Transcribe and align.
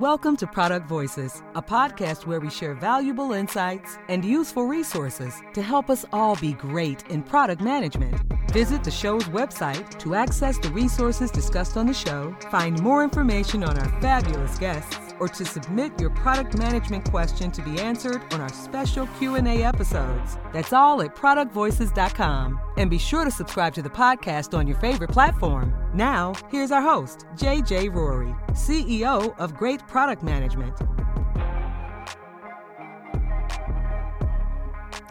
Welcome 0.00 0.36
to 0.38 0.48
Product 0.48 0.88
Voices, 0.88 1.40
a 1.54 1.62
podcast 1.62 2.26
where 2.26 2.40
we 2.40 2.50
share 2.50 2.74
valuable 2.74 3.32
insights 3.32 3.96
and 4.08 4.24
useful 4.24 4.64
resources 4.64 5.40
to 5.52 5.62
help 5.62 5.88
us 5.88 6.04
all 6.12 6.34
be 6.34 6.54
great 6.54 7.08
in 7.10 7.22
product 7.22 7.60
management. 7.62 8.20
Visit 8.50 8.82
the 8.82 8.90
show's 8.90 9.26
website 9.26 9.96
to 10.00 10.16
access 10.16 10.58
the 10.58 10.70
resources 10.70 11.30
discussed 11.30 11.76
on 11.76 11.86
the 11.86 11.94
show, 11.94 12.36
find 12.50 12.82
more 12.82 13.04
information 13.04 13.62
on 13.62 13.78
our 13.78 14.00
fabulous 14.00 14.58
guests, 14.58 15.03
or 15.20 15.28
to 15.28 15.44
submit 15.44 15.98
your 16.00 16.10
product 16.10 16.56
management 16.56 17.10
question 17.10 17.50
to 17.52 17.62
be 17.62 17.78
answered 17.78 18.22
on 18.32 18.40
our 18.40 18.48
special 18.48 19.06
Q&A 19.18 19.62
episodes. 19.62 20.38
That's 20.52 20.72
all 20.72 21.00
at 21.02 21.14
productvoices.com. 21.14 22.60
And 22.76 22.90
be 22.90 22.98
sure 22.98 23.24
to 23.24 23.30
subscribe 23.30 23.74
to 23.74 23.82
the 23.82 23.90
podcast 23.90 24.56
on 24.56 24.66
your 24.66 24.76
favorite 24.78 25.10
platform. 25.10 25.74
Now, 25.94 26.34
here's 26.50 26.70
our 26.70 26.82
host, 26.82 27.26
JJ 27.36 27.90
Rorie, 27.90 28.36
CEO 28.50 29.38
of 29.38 29.54
Great 29.54 29.86
Product 29.86 30.22
Management. 30.22 30.78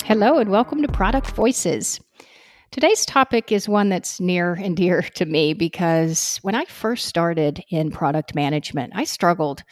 Hello, 0.06 0.38
and 0.38 0.50
welcome 0.50 0.82
to 0.82 0.88
Product 0.90 1.32
Voices. 1.32 2.03
Today's 2.74 3.06
topic 3.06 3.52
is 3.52 3.70
one 3.70 3.90
that's 3.90 4.20
near 4.20 4.54
and 4.54 4.76
dear 4.76 5.04
to 5.14 5.26
me 5.28 5.54
because 5.54 6.40
when 6.42 6.56
I 6.56 6.66
first 6.66 7.06
started 7.06 7.64
in 7.70 7.92
product 7.92 8.34
management, 8.34 8.94
I 8.96 9.04
struggled 9.04 9.64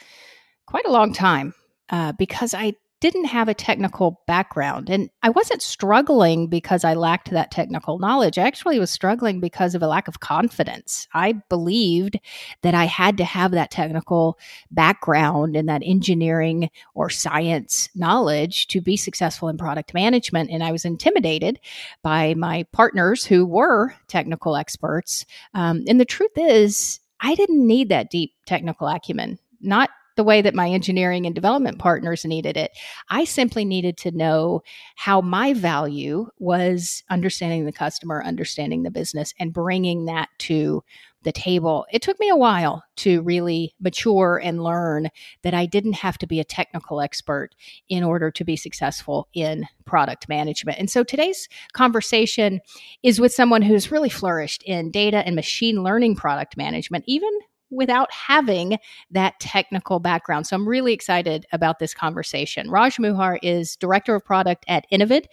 quite 0.68 0.86
a 0.86 0.92
long 0.92 1.12
time 1.12 1.52
uh, 1.90 2.12
because 2.12 2.54
I 2.54 2.74
didn't 3.02 3.24
have 3.24 3.48
a 3.48 3.54
technical 3.54 4.22
background. 4.28 4.88
And 4.88 5.10
I 5.24 5.30
wasn't 5.30 5.60
struggling 5.60 6.46
because 6.46 6.84
I 6.84 6.94
lacked 6.94 7.32
that 7.32 7.50
technical 7.50 7.98
knowledge. 7.98 8.38
I 8.38 8.46
actually 8.46 8.78
was 8.78 8.92
struggling 8.92 9.40
because 9.40 9.74
of 9.74 9.82
a 9.82 9.88
lack 9.88 10.06
of 10.06 10.20
confidence. 10.20 11.08
I 11.12 11.32
believed 11.48 12.20
that 12.62 12.76
I 12.76 12.84
had 12.84 13.16
to 13.16 13.24
have 13.24 13.50
that 13.50 13.72
technical 13.72 14.38
background 14.70 15.56
and 15.56 15.68
that 15.68 15.82
engineering 15.84 16.70
or 16.94 17.10
science 17.10 17.88
knowledge 17.96 18.68
to 18.68 18.80
be 18.80 18.96
successful 18.96 19.48
in 19.48 19.58
product 19.58 19.94
management. 19.94 20.50
And 20.52 20.62
I 20.62 20.70
was 20.70 20.84
intimidated 20.84 21.58
by 22.04 22.34
my 22.34 22.62
partners 22.70 23.26
who 23.26 23.44
were 23.44 23.96
technical 24.06 24.54
experts. 24.54 25.26
Um, 25.54 25.82
and 25.88 26.00
the 26.00 26.04
truth 26.04 26.30
is, 26.36 27.00
I 27.18 27.34
didn't 27.34 27.66
need 27.66 27.88
that 27.88 28.12
deep 28.12 28.34
technical 28.46 28.86
acumen. 28.86 29.40
Not 29.60 29.90
the 30.16 30.24
way 30.24 30.42
that 30.42 30.54
my 30.54 30.68
engineering 30.68 31.26
and 31.26 31.34
development 31.34 31.78
partners 31.78 32.24
needed 32.24 32.56
it. 32.56 32.72
I 33.08 33.24
simply 33.24 33.64
needed 33.64 33.96
to 33.98 34.10
know 34.10 34.62
how 34.96 35.20
my 35.20 35.54
value 35.54 36.28
was 36.38 37.02
understanding 37.10 37.64
the 37.64 37.72
customer, 37.72 38.22
understanding 38.22 38.82
the 38.82 38.90
business, 38.90 39.34
and 39.38 39.52
bringing 39.52 40.06
that 40.06 40.28
to 40.40 40.82
the 41.22 41.32
table. 41.32 41.86
It 41.92 42.02
took 42.02 42.18
me 42.18 42.28
a 42.28 42.36
while 42.36 42.82
to 42.96 43.22
really 43.22 43.74
mature 43.80 44.40
and 44.42 44.62
learn 44.62 45.08
that 45.42 45.54
I 45.54 45.66
didn't 45.66 45.94
have 45.94 46.18
to 46.18 46.26
be 46.26 46.40
a 46.40 46.44
technical 46.44 47.00
expert 47.00 47.50
in 47.88 48.02
order 48.02 48.30
to 48.32 48.44
be 48.44 48.56
successful 48.56 49.28
in 49.32 49.66
product 49.84 50.28
management. 50.28 50.78
And 50.78 50.90
so 50.90 51.04
today's 51.04 51.48
conversation 51.72 52.60
is 53.02 53.20
with 53.20 53.32
someone 53.32 53.62
who's 53.62 53.92
really 53.92 54.08
flourished 54.08 54.62
in 54.64 54.90
data 54.90 55.18
and 55.18 55.36
machine 55.36 55.82
learning 55.82 56.16
product 56.16 56.56
management, 56.56 57.04
even 57.06 57.30
without 57.72 58.12
having 58.12 58.78
that 59.10 59.40
technical 59.40 59.98
background. 59.98 60.46
So 60.46 60.54
I'm 60.54 60.68
really 60.68 60.92
excited 60.92 61.46
about 61.52 61.78
this 61.78 61.94
conversation. 61.94 62.70
Raj 62.70 62.98
Muhar 62.98 63.38
is 63.42 63.76
Director 63.76 64.14
of 64.14 64.24
Product 64.24 64.64
at 64.68 64.86
Innovid, 64.92 65.24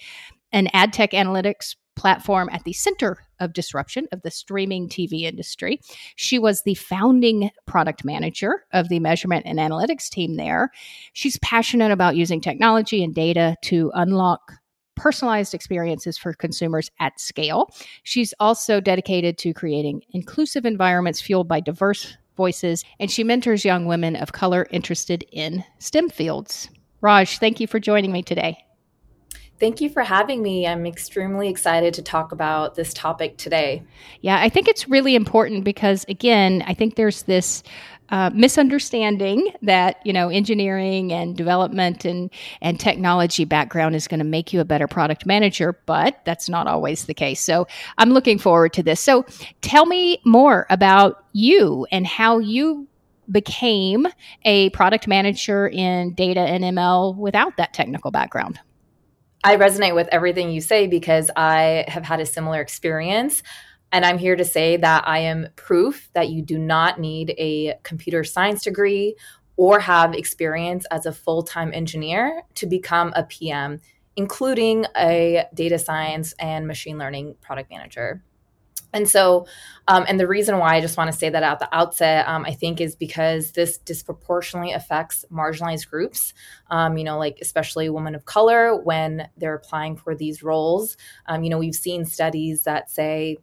an 0.51 0.67
ad 0.73 0.93
tech 0.93 1.11
analytics 1.11 1.75
platform 1.95 2.49
at 2.53 2.63
the 2.63 2.71
center 2.71 3.17
of 3.41 3.51
disruption 3.51 4.07
of 4.13 4.21
the 4.21 4.31
streaming 4.31 4.87
TV 4.87 5.23
industry. 5.23 5.81
She 6.15 6.39
was 6.39 6.63
the 6.63 6.75
founding 6.75 7.51
product 7.67 8.05
manager 8.05 8.63
of 8.71 8.87
the 8.87 8.99
measurement 8.99 9.45
and 9.45 9.59
analytics 9.59 10.09
team 10.09 10.35
there. 10.35 10.69
She's 11.11 11.37
passionate 11.39 11.91
about 11.91 12.15
using 12.15 12.39
technology 12.39 13.03
and 13.03 13.13
data 13.13 13.57
to 13.63 13.91
unlock 13.95 14.53
personalized 14.95 15.53
experiences 15.53 16.17
for 16.17 16.33
consumers 16.33 16.89
at 16.99 17.19
scale. 17.19 17.69
She's 18.03 18.33
also 18.39 18.79
dedicated 18.79 19.37
to 19.39 19.53
creating 19.53 20.03
inclusive 20.11 20.65
environments 20.65 21.21
fueled 21.21 21.47
by 21.47 21.59
diverse 21.61 22.17
voices, 22.39 22.85
and 23.01 23.11
she 23.11 23.25
mentors 23.25 23.65
young 23.65 23.85
women 23.85 24.15
of 24.15 24.31
color 24.31 24.65
interested 24.71 25.25
in 25.33 25.65
STEM 25.79 26.07
fields. 26.07 26.69
Raj, 27.01 27.37
thank 27.37 27.59
you 27.59 27.67
for 27.67 27.81
joining 27.81 28.13
me 28.13 28.23
today. 28.23 28.57
Thank 29.59 29.81
you 29.81 29.89
for 29.89 30.03
having 30.03 30.41
me. 30.41 30.65
I'm 30.65 30.85
extremely 30.85 31.49
excited 31.49 31.93
to 31.95 32.01
talk 32.01 32.31
about 32.31 32.75
this 32.75 32.93
topic 32.93 33.37
today. 33.37 33.83
Yeah, 34.21 34.39
I 34.39 34.47
think 34.47 34.69
it's 34.69 34.87
really 34.87 35.15
important 35.15 35.65
because, 35.65 36.05
again, 36.07 36.63
I 36.65 36.73
think 36.73 36.95
there's 36.95 37.23
this 37.23 37.61
uh, 38.11 38.29
misunderstanding 38.33 39.53
that 39.61 40.01
you 40.05 40.13
know 40.13 40.29
engineering 40.29 41.11
and 41.11 41.35
development 41.35 42.05
and 42.05 42.29
and 42.61 42.79
technology 42.79 43.45
background 43.45 43.95
is 43.95 44.07
going 44.07 44.19
to 44.19 44.25
make 44.25 44.53
you 44.53 44.59
a 44.59 44.65
better 44.65 44.87
product 44.87 45.25
manager, 45.25 45.79
but 45.85 46.19
that's 46.25 46.49
not 46.49 46.67
always 46.67 47.05
the 47.05 47.13
case. 47.13 47.41
So 47.41 47.67
I'm 47.97 48.11
looking 48.11 48.39
forward 48.39 48.73
to 48.73 48.83
this. 48.83 48.99
So 48.99 49.25
tell 49.61 49.85
me 49.85 50.21
more 50.25 50.65
about 50.69 51.25
you 51.33 51.85
and 51.91 52.05
how 52.05 52.39
you 52.39 52.87
became 53.31 54.07
a 54.43 54.69
product 54.71 55.07
manager 55.07 55.67
in 55.67 56.13
data 56.13 56.41
and 56.41 56.63
ML 56.63 57.15
without 57.15 57.57
that 57.57 57.73
technical 57.73 58.11
background. 58.11 58.59
I 59.43 59.55
resonate 59.55 59.95
with 59.95 60.09
everything 60.11 60.51
you 60.51 60.59
say 60.59 60.87
because 60.87 61.31
I 61.35 61.85
have 61.87 62.03
had 62.03 62.19
a 62.19 62.25
similar 62.25 62.59
experience. 62.59 63.41
And 63.91 64.05
I'm 64.05 64.17
here 64.17 64.35
to 64.35 64.45
say 64.45 64.77
that 64.77 65.07
I 65.07 65.19
am 65.19 65.47
proof 65.55 66.09
that 66.13 66.29
you 66.29 66.41
do 66.41 66.57
not 66.57 66.99
need 66.99 67.33
a 67.37 67.75
computer 67.83 68.23
science 68.23 68.63
degree 68.63 69.15
or 69.57 69.79
have 69.79 70.13
experience 70.13 70.85
as 70.91 71.05
a 71.05 71.11
full 71.11 71.43
time 71.43 71.71
engineer 71.73 72.43
to 72.55 72.65
become 72.65 73.11
a 73.15 73.23
PM, 73.23 73.81
including 74.15 74.85
a 74.95 75.45
data 75.53 75.79
science 75.79 76.33
and 76.39 76.67
machine 76.67 76.97
learning 76.97 77.35
product 77.41 77.69
manager. 77.69 78.23
And 78.93 79.07
so, 79.07 79.45
um, 79.87 80.05
and 80.07 80.19
the 80.19 80.27
reason 80.27 80.57
why 80.57 80.75
I 80.75 80.81
just 80.81 80.97
want 80.97 81.11
to 81.11 81.17
say 81.17 81.29
that 81.29 81.43
at 81.43 81.59
the 81.59 81.69
outset, 81.75 82.27
um, 82.27 82.43
I 82.45 82.53
think 82.53 82.81
is 82.81 82.95
because 82.95 83.51
this 83.51 83.77
disproportionately 83.77 84.71
affects 84.71 85.25
marginalized 85.31 85.89
groups, 85.89 86.33
um, 86.71 86.97
you 86.97 87.03
know, 87.03 87.19
like 87.19 87.37
especially 87.41 87.89
women 87.89 88.15
of 88.15 88.25
color 88.25 88.75
when 88.81 89.29
they're 89.37 89.53
applying 89.53 89.95
for 89.95 90.15
these 90.15 90.41
roles. 90.41 90.97
Um, 91.27 91.43
you 91.43 91.49
know, 91.49 91.59
we've 91.59 91.75
seen 91.75 92.05
studies 92.05 92.63
that 92.63 92.89
say, 92.89 93.37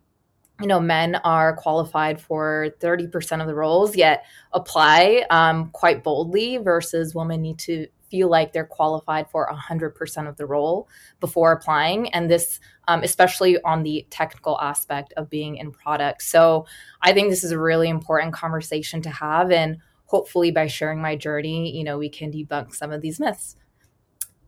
you 0.60 0.66
know, 0.66 0.80
men 0.80 1.16
are 1.16 1.54
qualified 1.56 2.20
for 2.20 2.70
30% 2.80 3.40
of 3.40 3.46
the 3.46 3.54
roles, 3.54 3.94
yet 3.94 4.24
apply 4.52 5.24
um, 5.30 5.70
quite 5.70 6.02
boldly, 6.02 6.56
versus 6.56 7.14
women 7.14 7.42
need 7.42 7.58
to 7.58 7.86
feel 8.10 8.28
like 8.28 8.52
they're 8.52 8.64
qualified 8.64 9.28
for 9.30 9.48
100% 9.52 10.28
of 10.28 10.36
the 10.36 10.46
role 10.46 10.88
before 11.20 11.52
applying. 11.52 12.08
And 12.10 12.30
this, 12.30 12.60
um, 12.88 13.02
especially 13.02 13.60
on 13.62 13.82
the 13.82 14.06
technical 14.10 14.58
aspect 14.60 15.12
of 15.16 15.28
being 15.28 15.56
in 15.56 15.72
product. 15.72 16.22
So 16.22 16.66
I 17.02 17.12
think 17.12 17.28
this 17.28 17.44
is 17.44 17.52
a 17.52 17.58
really 17.58 17.88
important 17.88 18.32
conversation 18.32 19.02
to 19.02 19.10
have. 19.10 19.50
And 19.50 19.78
hopefully, 20.06 20.52
by 20.52 20.68
sharing 20.68 21.02
my 21.02 21.16
journey, 21.16 21.76
you 21.76 21.84
know, 21.84 21.98
we 21.98 22.08
can 22.08 22.32
debunk 22.32 22.74
some 22.74 22.92
of 22.92 23.02
these 23.02 23.20
myths. 23.20 23.56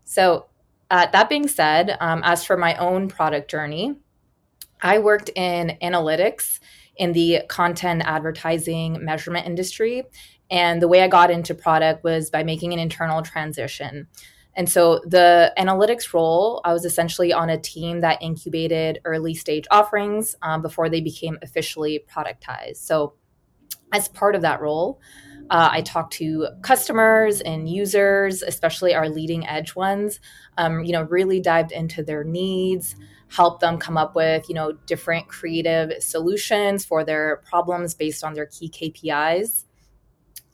So, 0.05 0.47
uh, 0.91 1.07
that 1.13 1.29
being 1.29 1.49
said, 1.49 1.99
um, 2.01 2.23
as 2.25 2.45
for 2.45 2.57
my 2.57 2.75
own 2.77 3.09
product 3.09 3.51
journey, 3.51 3.97
I 4.83 4.99
worked 4.99 5.31
in 5.34 5.77
analytics 5.83 6.61
in 6.97 7.12
the 7.12 7.43
content 7.49 8.03
advertising 8.05 9.05
measurement 9.05 9.47
industry 9.47 10.05
and 10.50 10.81
the 10.81 10.89
way 10.89 11.03
I 11.03 11.09
got 11.09 11.31
into 11.31 11.55
product 11.55 12.05
was 12.05 12.31
by 12.31 12.43
making 12.43 12.72
an 12.72 12.78
internal 12.78 13.22
transition. 13.22 14.09
And 14.55 14.69
so 14.69 15.00
the 15.06 15.53
analytics 15.56 16.12
role, 16.12 16.61
I 16.65 16.72
was 16.72 16.84
essentially 16.84 17.33
on 17.33 17.50
a 17.50 17.59
team 17.59 18.00
that 18.00 18.21
incubated 18.21 19.00
early 19.05 19.34
stage 19.34 19.67
offerings 19.71 20.34
um, 20.43 20.62
before 20.62 20.88
they 20.88 21.00
became 21.00 21.38
officially 21.43 22.05
productized. 22.11 22.78
So 22.78 23.15
as 23.93 24.09
part 24.09 24.34
of 24.34 24.43
that 24.43 24.61
role, 24.61 25.00
uh, 25.50 25.69
I 25.70 25.82
talked 25.82 26.12
to 26.14 26.49
customers 26.62 27.41
and 27.41 27.69
users, 27.69 28.43
especially 28.43 28.94
our 28.94 29.08
leading 29.08 29.47
edge 29.47 29.76
ones. 29.76 30.20
Um, 30.58 30.85
you 30.85 30.93
know, 30.93 31.03
really 31.03 31.41
dived 31.41 31.73
into 31.73 32.03
their 32.03 32.25
needs, 32.25 32.97
helped 33.31 33.61
them 33.61 33.79
come 33.79 33.97
up 33.97 34.15
with 34.15 34.49
you 34.49 34.55
know 34.55 34.73
different 34.87 35.29
creative 35.29 36.03
solutions 36.03 36.85
for 36.85 37.05
their 37.05 37.43
problems 37.49 37.95
based 37.95 38.25
on 38.25 38.35
their 38.35 38.47
key 38.47 38.69
KPIs. 38.69 39.65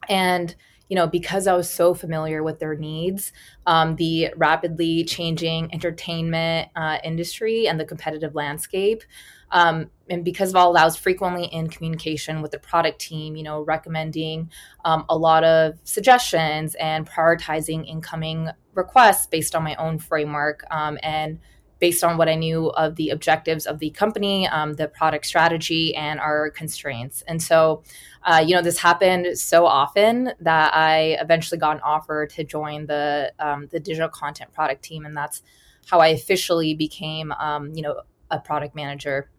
And 0.08 0.54
you 0.88 0.96
know, 0.96 1.06
because 1.06 1.46
I 1.46 1.54
was 1.54 1.70
so 1.70 1.94
familiar 1.94 2.42
with 2.42 2.58
their 2.58 2.76
needs, 2.76 3.32
um, 3.66 3.96
the 3.96 4.34
rapidly 4.36 5.02
changing 5.04 5.72
entertainment 5.72 6.68
uh, 6.76 6.98
industry 7.02 7.66
and 7.66 7.80
the 7.80 7.86
competitive 7.86 8.34
landscape, 8.34 9.02
um, 9.50 9.90
and 10.10 10.24
because 10.24 10.50
of 10.50 10.56
all 10.56 10.72
that, 10.72 10.82
I 10.82 10.84
was 10.84 10.96
frequently 10.96 11.44
in 11.44 11.68
communication 11.68 12.42
with 12.42 12.50
the 12.50 12.58
product 12.58 13.00
team, 13.00 13.36
you 13.36 13.44
know, 13.44 13.62
recommending 13.62 14.50
um, 14.84 15.06
a 15.08 15.16
lot 15.16 15.44
of 15.44 15.78
suggestions 15.84 16.74
and 16.74 17.08
prioritizing 17.08 17.86
incoming 17.86 18.50
requests 18.74 19.26
based 19.26 19.54
on 19.54 19.62
my 19.62 19.76
own 19.76 19.98
framework 19.98 20.64
um, 20.70 20.98
and 21.02 21.38
based 21.84 22.02
on 22.02 22.16
what 22.16 22.30
I 22.30 22.34
knew 22.34 22.68
of 22.70 22.96
the 22.96 23.10
objectives 23.10 23.66
of 23.66 23.78
the 23.78 23.90
company, 23.90 24.48
um, 24.48 24.72
the 24.72 24.88
product 24.88 25.26
strategy, 25.26 25.94
and 25.94 26.18
our 26.18 26.48
constraints. 26.48 27.22
And 27.28 27.42
so, 27.42 27.82
uh, 28.22 28.42
you 28.42 28.54
know, 28.54 28.62
this 28.62 28.78
happened 28.78 29.38
so 29.38 29.66
often 29.66 30.32
that 30.40 30.74
I 30.74 31.18
eventually 31.20 31.58
got 31.58 31.76
an 31.76 31.82
offer 31.82 32.26
to 32.26 32.42
join 32.42 32.86
the 32.86 33.34
um, 33.38 33.68
the 33.70 33.78
digital 33.78 34.08
content 34.08 34.50
product 34.54 34.82
team, 34.82 35.04
and 35.04 35.14
that's 35.14 35.42
how 35.90 36.00
I 36.00 36.08
officially 36.08 36.72
became, 36.72 37.32
um, 37.32 37.70
you 37.74 37.82
know, 37.82 38.00
a 38.30 38.38
product 38.38 38.74
manager. 38.74 39.30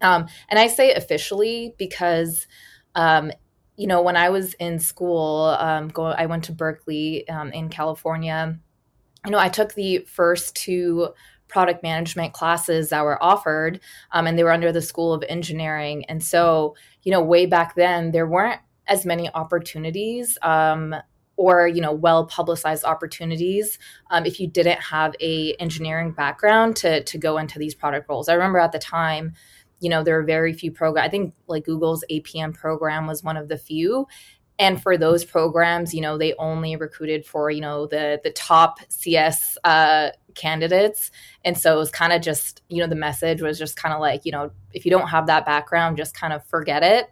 Um, 0.00 0.26
and 0.48 0.58
I 0.58 0.66
say 0.66 0.92
officially 0.92 1.76
because 1.78 2.48
um, 2.96 3.30
you 3.76 3.86
know, 3.86 4.02
when 4.02 4.16
I 4.16 4.28
was 4.30 4.54
in 4.54 4.80
school, 4.80 5.56
um, 5.60 5.86
go, 5.86 6.06
I 6.06 6.26
went 6.26 6.42
to 6.46 6.52
Berkeley 6.52 7.28
um, 7.28 7.52
in 7.52 7.68
California. 7.68 8.58
You 9.24 9.30
know, 9.30 9.38
I 9.38 9.48
took 9.48 9.74
the 9.74 9.98
first 10.00 10.56
two 10.56 11.10
product 11.50 11.82
management 11.82 12.32
classes 12.32 12.88
that 12.90 13.04
were 13.04 13.22
offered, 13.22 13.80
um, 14.12 14.26
and 14.26 14.38
they 14.38 14.44
were 14.44 14.52
under 14.52 14.72
the 14.72 14.82
School 14.82 15.12
of 15.12 15.24
Engineering. 15.28 16.04
And 16.06 16.22
so, 16.22 16.76
you 17.02 17.12
know, 17.12 17.22
way 17.22 17.46
back 17.46 17.74
then, 17.74 18.12
there 18.12 18.26
weren't 18.26 18.60
as 18.86 19.04
many 19.04 19.28
opportunities 19.34 20.38
um, 20.42 20.94
or 21.36 21.66
you 21.66 21.80
know 21.80 21.92
well 21.92 22.26
publicized 22.26 22.84
opportunities 22.84 23.78
um, 24.10 24.26
if 24.26 24.40
you 24.40 24.46
didn't 24.46 24.80
have 24.80 25.14
a 25.20 25.54
engineering 25.54 26.12
background 26.12 26.76
to 26.76 27.02
to 27.04 27.18
go 27.18 27.38
into 27.38 27.58
these 27.58 27.74
product 27.74 28.08
roles. 28.08 28.28
I 28.28 28.34
remember 28.34 28.58
at 28.58 28.72
the 28.72 28.78
time 28.78 29.34
you 29.80 29.88
know, 29.88 30.04
there 30.04 30.16
were 30.16 30.22
very 30.22 30.52
few 30.52 30.70
programs. 30.70 31.06
I 31.06 31.10
think 31.10 31.34
like 31.46 31.64
Google's 31.64 32.04
APM 32.10 32.54
program 32.54 33.06
was 33.06 33.24
one 33.24 33.36
of 33.36 33.48
the 33.48 33.58
few. 33.58 34.06
And 34.58 34.80
for 34.80 34.98
those 34.98 35.24
programs, 35.24 35.94
you 35.94 36.02
know, 36.02 36.18
they 36.18 36.34
only 36.34 36.76
recruited 36.76 37.24
for, 37.24 37.50
you 37.50 37.62
know, 37.62 37.86
the 37.86 38.20
the 38.22 38.30
top 38.30 38.78
CS 38.90 39.56
uh, 39.64 40.10
candidates. 40.40 41.10
And 41.44 41.56
so 41.56 41.74
it 41.74 41.78
was 41.78 41.90
kind 41.90 42.12
of 42.12 42.22
just, 42.22 42.62
you 42.68 42.78
know, 42.78 42.88
the 42.88 42.96
message 42.96 43.42
was 43.42 43.58
just 43.58 43.76
kind 43.76 43.94
of 43.94 44.00
like, 44.00 44.24
you 44.24 44.32
know, 44.32 44.50
if 44.72 44.84
you 44.84 44.90
don't 44.90 45.08
have 45.08 45.26
that 45.26 45.44
background, 45.44 45.96
just 45.96 46.14
kind 46.14 46.32
of 46.32 46.44
forget 46.44 46.82
it. 46.82 47.10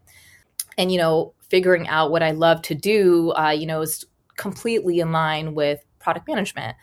And, 0.76 0.90
you 0.90 0.98
know, 0.98 1.34
figuring 1.48 1.88
out 1.88 2.10
what 2.10 2.22
I 2.22 2.30
love 2.30 2.62
to 2.62 2.74
do, 2.74 3.32
uh, 3.32 3.50
you 3.50 3.66
know, 3.66 3.82
is 3.82 4.04
completely 4.36 5.00
in 5.00 5.12
line 5.12 5.54
with 5.54 5.84
product 5.98 6.26
management. 6.28 6.76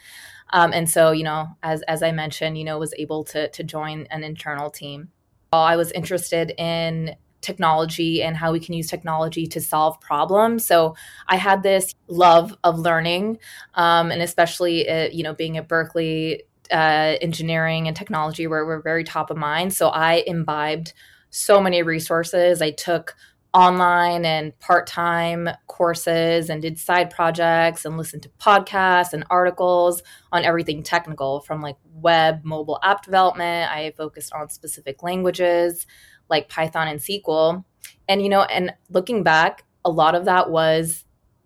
Um, 0.54 0.74
and 0.74 0.90
so, 0.90 1.12
you 1.12 1.24
know, 1.24 1.48
as 1.64 1.82
as 1.84 2.04
I 2.04 2.12
mentioned, 2.12 2.58
you 2.58 2.64
know, 2.64 2.78
was 2.78 2.94
able 2.98 3.24
to 3.26 3.50
to 3.50 3.64
join 3.64 4.08
an 4.12 4.24
internal 4.24 4.70
team. 4.70 5.10
I 5.52 5.76
was 5.76 5.92
interested 5.92 6.54
in 6.58 7.16
technology 7.46 8.24
and 8.24 8.36
how 8.36 8.52
we 8.52 8.60
can 8.60 8.74
use 8.74 8.90
technology 8.90 9.46
to 9.48 9.62
solve 9.62 10.00
problems. 10.02 10.66
So 10.66 10.96
I 11.28 11.38
had 11.38 11.64
this 11.64 11.94
love 12.08 12.58
of 12.64 12.80
learning, 12.80 13.38
um, 13.76 14.12
and 14.12 14.22
especially 14.22 14.90
uh, 14.90 15.10
you 15.12 15.24
know 15.24 15.34
being 15.34 15.58
at 15.58 15.68
Berkeley, 15.68 16.44
uh, 16.72 17.16
engineering 17.22 17.88
and 17.88 17.96
technology 17.96 18.48
where 18.48 18.66
we're 18.66 18.82
very 18.82 19.04
top 19.04 19.30
of 19.30 19.38
mind. 19.38 19.74
So 19.74 19.90
I 19.90 20.24
imbibed 20.26 20.94
so 21.30 21.62
many 21.62 21.84
resources. 21.84 22.62
I 22.62 22.72
took 22.72 23.16
online 23.56 24.26
and 24.26 24.58
part-time 24.60 25.50
courses 25.68 26.50
and 26.50 26.62
did 26.62 26.78
side 26.78 27.10
projects 27.10 27.86
and 27.86 27.98
listened 27.98 28.22
to 28.22 28.30
podcasts 28.38 29.14
and 29.14 29.24
articles 29.30 30.04
on 30.34 30.44
everything 30.44 30.84
technical 30.84 31.40
from 31.40 31.62
like 31.62 31.78
web 31.94 32.44
mobile 32.44 32.78
app 32.84 33.02
development 33.06 33.72
i 33.72 33.94
focused 33.96 34.34
on 34.34 34.50
specific 34.50 35.02
languages 35.04 35.88
like 36.30 36.50
python 36.50 36.88
and 36.88 37.00
sql 37.00 37.64
and 38.08 38.22
you 38.22 38.30
know 38.30 38.44
and 38.44 38.74
looking 38.90 39.24
back 39.24 39.64
a 39.84 39.90
lot 39.90 40.16
of 40.16 40.26
that 40.26 40.50
was 40.50 41.06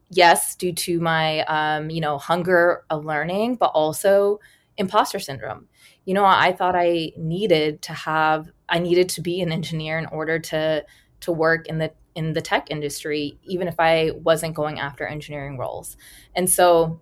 yes 0.09 0.55
due 0.55 0.73
to 0.73 0.99
my 0.99 1.41
um, 1.45 1.89
you 1.89 2.01
know 2.01 2.17
hunger 2.17 2.83
of 2.89 3.05
learning 3.05 3.55
but 3.55 3.67
also 3.67 4.39
imposter 4.77 5.19
syndrome 5.19 5.67
you 6.05 6.13
know 6.13 6.25
i 6.25 6.51
thought 6.51 6.75
i 6.75 7.11
needed 7.17 7.81
to 7.81 7.93
have 7.93 8.49
i 8.69 8.79
needed 8.79 9.09
to 9.09 9.21
be 9.21 9.41
an 9.41 9.51
engineer 9.51 9.99
in 9.99 10.05
order 10.07 10.39
to 10.39 10.83
to 11.19 11.31
work 11.31 11.67
in 11.67 11.79
the 11.79 11.91
in 12.15 12.33
the 12.33 12.41
tech 12.41 12.69
industry, 12.69 13.39
even 13.43 13.67
if 13.67 13.75
I 13.79 14.11
wasn't 14.23 14.53
going 14.53 14.77
after 14.79 15.07
engineering 15.07 15.57
roles. 15.57 15.95
And 16.35 16.49
so, 16.49 17.01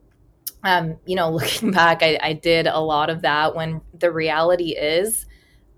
um, 0.64 0.98
you 1.06 1.16
know, 1.16 1.32
looking 1.34 1.72
back, 1.72 2.04
I, 2.04 2.20
I 2.22 2.34
did 2.34 2.68
a 2.68 2.80
lot 2.80 3.10
of 3.10 3.24
that 3.24 3.56
when 3.56 3.82
the 3.94 4.12
reality 4.12 4.76
is 4.78 5.26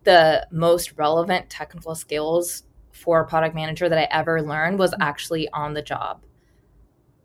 the 0.04 0.48
most 0.52 0.94
relevant 0.98 1.50
technical 1.50 1.96
skills 1.96 2.64
for 2.92 3.22
a 3.22 3.28
product 3.28 3.56
manager 3.56 3.88
that 3.90 3.98
I 3.98 4.08
ever 4.12 4.42
learned 4.42 4.80
was 4.80 4.92
mm-hmm. 4.92 5.02
actually 5.02 5.50
on 5.50 5.74
the 5.74 5.82
job. 5.82 6.24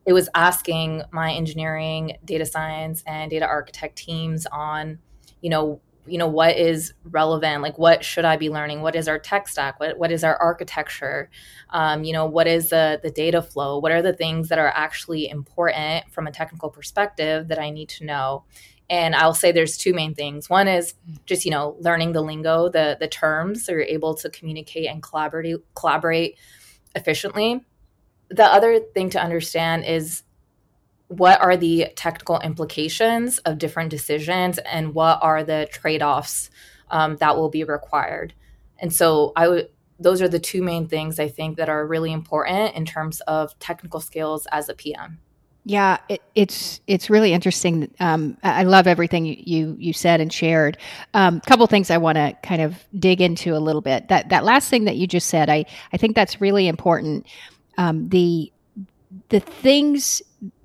It 0.07 0.13
was 0.13 0.29
asking 0.35 1.03
my 1.13 1.33
engineering, 1.33 2.19
data 2.25 2.45
science, 2.45 3.03
and 3.07 3.31
data 3.31 3.47
architect 3.47 3.97
teams 3.97 4.47
on, 4.47 4.99
you 5.41 5.51
know, 5.51 5.81
you 6.07 6.19
know 6.19 6.27
what 6.27 6.57
is 6.57 6.93
relevant 7.05 7.63
like 7.63 7.79
what 7.79 8.05
should 8.05 8.25
i 8.25 8.37
be 8.37 8.51
learning? 8.51 8.83
What 8.83 8.97
is 8.97 9.09
our 9.09 9.19
tech 9.19 9.49
stack? 9.49 9.81
What, 9.81 9.99
what 9.99 10.13
is 10.13 10.25
our 10.25 10.37
architecture? 10.37 11.31
Um, 11.71 12.05
you 12.05 12.13
know 12.13 12.27
what 12.27 12.47
is 12.47 12.71
the, 12.71 13.01
the 13.03 13.11
data 13.11 13.41
flow? 13.41 13.79
What 13.79 13.93
are 13.93 14.03
the 14.03 14.13
things 14.13 14.49
that 14.49 14.59
are 14.59 14.73
actually 14.75 15.29
important 15.29 16.11
from 16.11 16.27
a 16.27 16.33
technical 16.33 16.69
perspective 16.69 17.49
that 17.49 17.59
i 17.59 17.71
need 17.71 17.89
to 17.91 18.05
know? 18.05 18.45
And 18.91 19.15
i'll 19.15 19.35
say 19.35 19.53
there's 19.53 19.79
two 19.79 19.95
main 19.95 20.15
things. 20.15 20.51
One 20.51 20.69
is 20.69 20.95
just 21.25 21.45
you 21.45 21.51
know 21.51 21.77
learning 21.81 22.13
the 22.13 22.23
lingo 22.23 22.69
the 22.69 22.97
the 23.01 23.09
terms 23.09 23.65
so 23.65 23.73
you're 23.73 23.83
able 23.83 24.15
to 24.17 24.29
communicate 24.29 24.89
and 24.89 25.03
collaborate 25.03 25.57
collaborate 25.75 26.37
efficiently. 26.95 27.65
The 28.29 28.45
other 28.45 28.81
thing 28.81 29.11
to 29.11 29.23
understand 29.23 29.85
is 29.85 30.24
what 31.09 31.41
are 31.41 31.57
the 31.57 31.89
technical 31.97 32.41
implications 32.41 33.39
of 33.39 33.59
different 33.59 33.91
decisions 33.91 34.59
and 34.59 34.95
what 34.95 35.19
are 35.23 35.45
the 35.45 35.69
trade-offs 35.71 36.51
um, 36.91 37.17
that 37.17 37.37
will 37.37 37.51
be 37.51 37.65
required 37.65 38.35
and 38.79 38.93
so 38.93 39.33
i 39.37 39.49
would 39.49 39.69
those 40.01 40.21
are 40.21 40.29
the 40.29 40.41
two 40.41 40.63
main 40.63 40.89
things 40.89 41.19
i 41.19 41.29
think 41.29 41.57
that 41.57 41.69
are 41.69 41.87
really 41.87 42.13
important 42.13 42.75
in 42.75 42.85
terms 42.85 43.21
of 43.23 43.59
technical 43.59 44.01
skills 44.01 44.47
as 44.53 44.69
a 44.69 44.75
pm 44.75 45.19
yeah, 45.67 45.97
it, 46.11 46.21
it's 46.35 46.81
it's 46.87 47.09
really 47.09 47.33
interesting. 47.33 47.91
Um, 47.99 48.37
I 48.43 48.65
love 48.65 48.87
everything 48.87 49.25
you 49.25 49.77
you, 49.79 49.93
said 49.95 50.21
and 50.21 50.31
shared. 50.31 50.77
A 51.15 51.19
um, 51.21 51.41
couple 51.41 51.67
things 51.67 51.91
I 51.91 51.97
want 51.97 52.17
to 52.17 52.37
kind 52.43 52.61
of 52.61 52.85
dig 52.99 53.23
into 53.23 53.57
a 53.57 53.59
little 53.59 53.81
bit. 53.81 54.09
That 54.09 54.29
that 54.29 54.45
last 54.45 54.69
thing 54.69 54.85
that 54.85 54.97
you 54.97 55.07
just 55.07 55.29
said, 55.29 55.49
I 55.49 55.65
I 55.93 55.97
think 55.97 56.17
that's 56.17 56.39
really 56.39 56.69
important. 56.69 57.27
Um, 57.79 58.11
the 58.11 58.53
the 59.31 59.41
things 59.41 60.21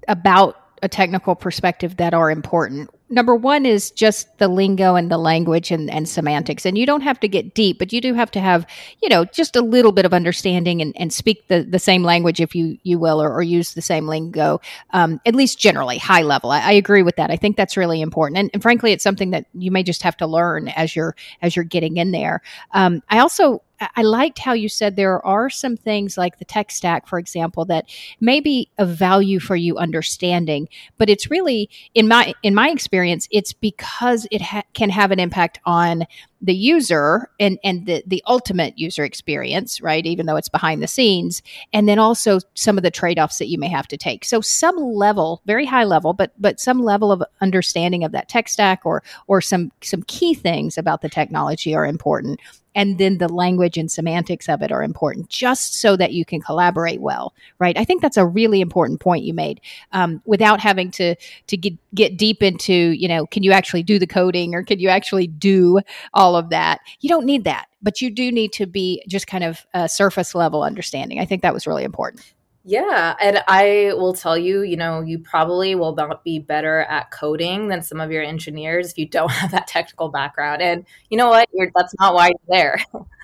about 0.09 0.57
a 0.81 0.89
technical 0.89 1.35
perspective 1.35 1.97
that 1.97 2.13
are 2.13 2.31
important. 2.31 2.89
Number 3.11 3.35
one 3.35 3.65
is 3.65 3.89
just 3.89 4.38
the 4.38 4.47
lingo 4.47 4.95
and 4.95 5.09
the 5.09 5.17
language 5.17 5.71
and, 5.71 5.89
and 5.89 6.07
semantics. 6.07 6.65
And 6.65 6.77
you 6.77 6.85
don't 6.85 7.01
have 7.01 7.19
to 7.21 7.27
get 7.27 7.56
deep, 7.56 7.79
but 7.79 7.91
you 7.91 8.01
do 8.01 8.13
have 8.13 8.29
to 8.31 8.39
have, 8.39 8.67
you 9.01 9.09
know, 9.09 9.25
just 9.25 9.56
a 9.56 9.61
little 9.61 9.91
bit 9.91 10.06
of 10.06 10.13
understanding 10.13 10.79
and, 10.81 10.95
and 10.95 11.11
speak 11.11 11.47
the, 11.47 11.63
the 11.63 11.79
same 11.79 12.03
language, 12.03 12.39
if 12.39 12.53
you, 12.53 12.77
you 12.83 13.00
will, 13.00 13.21
or, 13.21 13.33
or 13.33 13.41
use 13.41 13.73
the 13.73 13.81
same 13.81 14.07
lingo, 14.07 14.62
um, 14.91 15.19
at 15.25 15.34
least 15.34 15.60
generally, 15.60 15.98
high 15.98 16.22
level. 16.22 16.51
I, 16.51 16.60
I, 16.60 16.72
agree 16.74 17.01
with 17.01 17.15
that. 17.15 17.31
I 17.31 17.36
think 17.36 17.57
that's 17.57 17.75
really 17.75 18.00
important. 18.00 18.38
And, 18.38 18.50
and, 18.53 18.62
frankly, 18.62 18.91
it's 18.91 19.03
something 19.03 19.31
that 19.31 19.48
you 19.55 19.72
may 19.72 19.81
just 19.81 20.03
have 20.03 20.17
to 20.17 20.27
learn 20.27 20.67
as 20.69 20.95
you're 20.95 21.15
as 21.41 21.55
you're 21.55 21.65
getting 21.65 21.98
in 21.98 22.12
there. 22.12 22.41
Um, 22.74 23.01
I 23.10 23.19
also 23.19 23.63
I 23.95 24.01
liked 24.01 24.39
how 24.39 24.53
you 24.53 24.69
said 24.69 24.95
there 24.95 25.25
are 25.25 25.50
some 25.50 25.77
things 25.77 26.17
like 26.17 26.39
the 26.39 26.45
tech 26.45 26.71
stack, 26.71 27.07
for 27.07 27.19
example, 27.19 27.65
that 27.65 27.86
may 28.19 28.39
be 28.39 28.69
of 28.77 28.89
value 28.89 29.39
for 29.39 29.55
you 29.55 29.77
understanding, 29.77 30.67
but 30.98 31.09
it's 31.09 31.31
really 31.31 31.69
in 31.93 32.07
my 32.07 32.33
in 32.43 32.53
my 32.53 32.69
experience, 32.69 33.27
it's 33.31 33.53
because 33.53 34.27
it 34.31 34.41
ha- 34.41 34.63
can 34.74 34.89
have 34.89 35.12
an 35.12 35.19
impact 35.19 35.59
on 35.65 36.05
the 36.41 36.55
user 36.55 37.29
and 37.39 37.60
and 37.63 37.86
the 37.86 38.03
the 38.05 38.24
ultimate 38.27 38.77
user 38.77 39.03
experience 39.03 39.81
right 39.81 40.05
even 40.05 40.25
though 40.25 40.38
it's 40.38 40.50
behind 40.50 40.81
the 40.81 40.88
scenes 40.88 41.41
and 41.74 41.88
then 41.88 42.00
also 42.00 42.39
some 42.55 42.77
of 42.77 42.84
the 42.84 42.91
trade-offs 42.91 43.39
that 43.39 43.50
you 43.50 43.58
may 43.58 43.67
have 43.67 43.88
to 43.88 43.98
take. 43.98 44.24
So 44.24 44.41
some 44.41 44.77
level 44.77 45.41
very 45.46 45.65
high 45.65 45.84
level 45.84 46.13
but 46.13 46.31
but 46.39 46.60
some 46.60 46.81
level 46.81 47.12
of 47.12 47.24
understanding 47.41 48.03
of 48.03 48.12
that 48.13 48.29
tech 48.29 48.48
stack 48.48 48.86
or 48.86 49.03
or 49.27 49.41
some 49.41 49.72
some 49.81 50.03
key 50.03 50.34
things 50.34 50.77
about 50.77 51.01
the 51.01 51.10
technology 51.10 51.75
are 51.75 51.86
important 51.86 52.39
and 52.75 53.00
then 53.00 53.17
the 53.17 53.27
language 53.27 53.77
and 53.77 53.91
semantics 53.91 54.48
of 54.48 54.62
it 54.62 54.72
are 54.72 54.84
important 54.84 55.27
just 55.29 55.74
so 55.75 55.98
that 55.98 56.13
you 56.13 56.24
can 56.24 56.39
collaborate 56.39 57.01
well 57.01 57.34
right? 57.60 57.77
I 57.77 57.84
think 57.84 58.01
that's 58.01 58.17
a 58.17 58.25
really 58.25 58.62
important 58.62 59.00
point 59.00 59.24
you 59.24 59.34
made 59.34 59.62
um, 59.91 60.22
without 60.25 60.60
having 60.60 60.91
to 60.91 61.15
to 61.48 61.58
get 61.58 61.74
get 61.93 62.17
deep 62.17 62.41
into 62.41 62.74
you 62.74 63.08
know 63.08 63.25
can 63.25 63.43
you 63.43 63.51
actually 63.51 63.84
do 63.84 64.00
the 64.00 64.08
coding 64.08 64.55
or 64.55 64.63
can 64.63 64.79
you 64.79 64.89
actually 64.89 65.27
do 65.27 65.79
all 66.13 66.28
of 66.36 66.50
that 66.50 66.79
you 67.00 67.09
don't 67.09 67.25
need 67.25 67.43
that 67.43 67.67
but 67.81 68.01
you 68.01 68.09
do 68.09 68.31
need 68.31 68.51
to 68.51 68.65
be 68.65 69.03
just 69.07 69.27
kind 69.27 69.43
of 69.43 69.65
a 69.74 69.88
surface 69.88 70.36
level 70.36 70.63
understanding 70.63 71.19
i 71.19 71.25
think 71.25 71.41
that 71.41 71.53
was 71.53 71.67
really 71.67 71.83
important 71.83 72.33
yeah. 72.65 73.15
And 73.19 73.41
I 73.48 73.93
will 73.95 74.13
tell 74.13 74.38
you, 74.38 74.62
you 74.62 74.77
know, 74.77 75.01
you 75.01 75.17
probably 75.17 75.74
will 75.74 75.95
not 75.95 76.24
be 76.24 76.38
better 76.38 76.81
at 76.81 77.09
coding 77.09 77.67
than 77.69 77.81
some 77.81 78.00
of 78.00 78.12
your 78.12 78.21
engineers 78.21 78.91
if 78.91 78.98
you 79.00 79.07
don't 79.07 79.31
have 79.41 79.51
that 79.51 79.67
technical 79.67 80.09
background. 80.09 80.62
And 80.62 80.86
you 81.09 81.17
know 81.17 81.29
what? 81.29 81.50
You're, 81.51 81.71
that's 81.75 81.95
not 82.00 82.13
why 82.13 82.27
you're 82.27 82.36
there. 82.48 82.77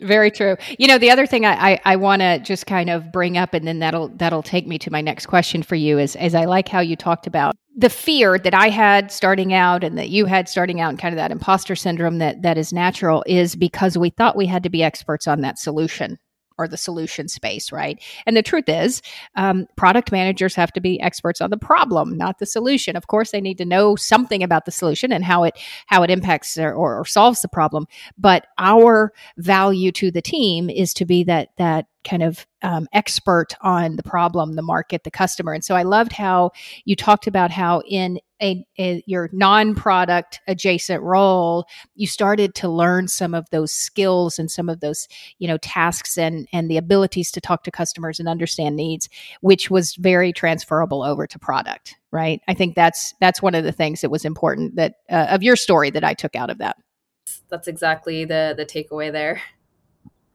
Very 0.00 0.30
true. 0.30 0.56
You 0.78 0.88
know, 0.88 0.98
the 0.98 1.10
other 1.10 1.26
thing 1.26 1.44
I, 1.44 1.72
I, 1.72 1.80
I 1.84 1.96
want 1.96 2.20
to 2.22 2.38
just 2.38 2.66
kind 2.66 2.88
of 2.88 3.12
bring 3.12 3.36
up, 3.36 3.52
and 3.52 3.66
then 3.66 3.80
that'll 3.80 4.08
that'll 4.08 4.42
take 4.42 4.66
me 4.66 4.78
to 4.78 4.90
my 4.90 5.00
next 5.00 5.26
question 5.26 5.62
for 5.62 5.74
you 5.74 5.98
is 5.98 6.16
is 6.16 6.34
I 6.34 6.46
like 6.46 6.68
how 6.68 6.80
you 6.80 6.96
talked 6.96 7.26
about 7.26 7.54
the 7.76 7.90
fear 7.90 8.38
that 8.38 8.54
I 8.54 8.68
had 8.68 9.12
starting 9.12 9.52
out 9.52 9.84
and 9.84 9.98
that 9.98 10.08
you 10.08 10.26
had 10.26 10.48
starting 10.48 10.80
out, 10.80 10.90
and 10.90 10.98
kind 10.98 11.12
of 11.12 11.16
that 11.16 11.30
imposter 11.30 11.76
syndrome 11.76 12.18
that 12.18 12.42
that 12.42 12.56
is 12.56 12.72
natural, 12.72 13.22
is 13.26 13.56
because 13.56 13.98
we 13.98 14.10
thought 14.10 14.36
we 14.36 14.46
had 14.46 14.62
to 14.62 14.70
be 14.70 14.82
experts 14.82 15.28
on 15.28 15.42
that 15.42 15.58
solution 15.58 16.18
or 16.60 16.68
the 16.68 16.76
solution 16.76 17.26
space, 17.26 17.72
right? 17.72 18.00
And 18.26 18.36
the 18.36 18.42
truth 18.42 18.68
is, 18.68 19.00
um, 19.34 19.66
product 19.76 20.12
managers 20.12 20.54
have 20.54 20.72
to 20.72 20.80
be 20.80 21.00
experts 21.00 21.40
on 21.40 21.48
the 21.48 21.56
problem, 21.56 22.16
not 22.18 22.38
the 22.38 22.46
solution. 22.46 22.96
Of 22.96 23.06
course, 23.06 23.30
they 23.30 23.40
need 23.40 23.58
to 23.58 23.64
know 23.64 23.96
something 23.96 24.42
about 24.42 24.66
the 24.66 24.70
solution 24.70 25.10
and 25.10 25.24
how 25.24 25.44
it 25.44 25.58
how 25.86 26.02
it 26.02 26.10
impacts 26.10 26.58
or, 26.58 26.74
or 26.74 27.04
solves 27.06 27.40
the 27.40 27.48
problem. 27.48 27.86
But 28.18 28.46
our 28.58 29.12
value 29.38 29.90
to 29.92 30.10
the 30.10 30.22
team 30.22 30.68
is 30.68 30.92
to 30.94 31.06
be 31.06 31.24
that 31.24 31.48
that 31.56 31.86
kind 32.04 32.22
of 32.22 32.46
um, 32.62 32.86
expert 32.92 33.54
on 33.60 33.96
the 33.96 34.02
problem, 34.02 34.54
the 34.54 34.62
market, 34.62 35.04
the 35.04 35.10
customer. 35.10 35.52
And 35.52 35.64
so 35.64 35.74
I 35.74 35.82
loved 35.82 36.12
how 36.12 36.50
you 36.84 36.96
talked 36.96 37.26
about 37.26 37.50
how 37.50 37.82
in 37.86 38.20
a, 38.42 38.64
a, 38.78 39.02
your 39.06 39.30
non-product 39.32 40.40
adjacent 40.46 41.02
role, 41.02 41.66
you 41.94 42.06
started 42.06 42.54
to 42.56 42.68
learn 42.68 43.08
some 43.08 43.34
of 43.34 43.48
those 43.50 43.72
skills 43.72 44.38
and 44.38 44.50
some 44.50 44.68
of 44.68 44.80
those 44.80 45.08
you 45.38 45.48
know 45.48 45.58
tasks 45.58 46.18
and 46.18 46.48
and 46.52 46.70
the 46.70 46.76
abilities 46.76 47.30
to 47.32 47.40
talk 47.40 47.64
to 47.64 47.70
customers 47.70 48.18
and 48.18 48.28
understand 48.28 48.76
needs, 48.76 49.08
which 49.40 49.70
was 49.70 49.94
very 49.96 50.32
transferable 50.32 51.02
over 51.02 51.26
to 51.26 51.38
product. 51.38 51.96
Right. 52.12 52.40
I 52.48 52.54
think 52.54 52.74
that's 52.74 53.14
that's 53.20 53.40
one 53.40 53.54
of 53.54 53.64
the 53.64 53.72
things 53.72 54.00
that 54.00 54.10
was 54.10 54.24
important 54.24 54.76
that 54.76 54.94
uh, 55.08 55.26
of 55.30 55.42
your 55.42 55.56
story 55.56 55.90
that 55.90 56.04
I 56.04 56.14
took 56.14 56.34
out 56.34 56.50
of 56.50 56.58
that. 56.58 56.76
That's 57.48 57.68
exactly 57.68 58.24
the 58.24 58.54
the 58.56 58.66
takeaway 58.66 59.12
there. 59.12 59.40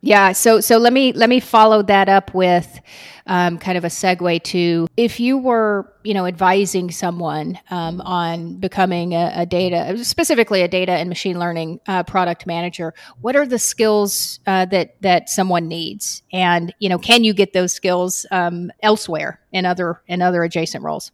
Yeah, 0.05 0.33
so 0.33 0.61
so 0.61 0.77
let 0.77 0.93
me 0.93 1.13
let 1.13 1.29
me 1.29 1.39
follow 1.39 1.81
that 1.81 2.09
up 2.09 2.31
with 2.35 2.79
um, 3.25 3.57
kind 3.57 3.75
of 3.75 3.83
a 3.83 3.87
segue 3.87 4.43
to 4.43 4.87
if 4.97 5.19
you 5.19 5.35
were 5.35 5.91
you 6.03 6.13
know 6.13 6.27
advising 6.27 6.91
someone 6.91 7.57
um, 7.71 8.01
on 8.01 8.59
becoming 8.59 9.15
a, 9.15 9.31
a, 9.35 9.45
data 9.47 10.03
specifically 10.05 10.61
a 10.61 10.67
data 10.67 10.91
and 10.91 11.09
machine 11.09 11.39
learning 11.39 11.79
uh, 11.87 12.03
product 12.03 12.45
manager, 12.45 12.93
what 13.21 13.35
are 13.35 13.47
the 13.47 13.57
skills 13.57 14.39
uh, 14.45 14.65
that 14.65 15.01
that 15.01 15.27
someone 15.27 15.67
needs, 15.67 16.21
and 16.31 16.71
you 16.77 16.87
know 16.87 16.99
can 16.99 17.23
you 17.23 17.33
get 17.33 17.53
those 17.53 17.73
skills 17.73 18.27
um, 18.29 18.71
elsewhere 18.83 19.39
in 19.51 19.65
other 19.65 20.03
in 20.07 20.21
other 20.21 20.43
adjacent 20.43 20.83
roles? 20.83 21.11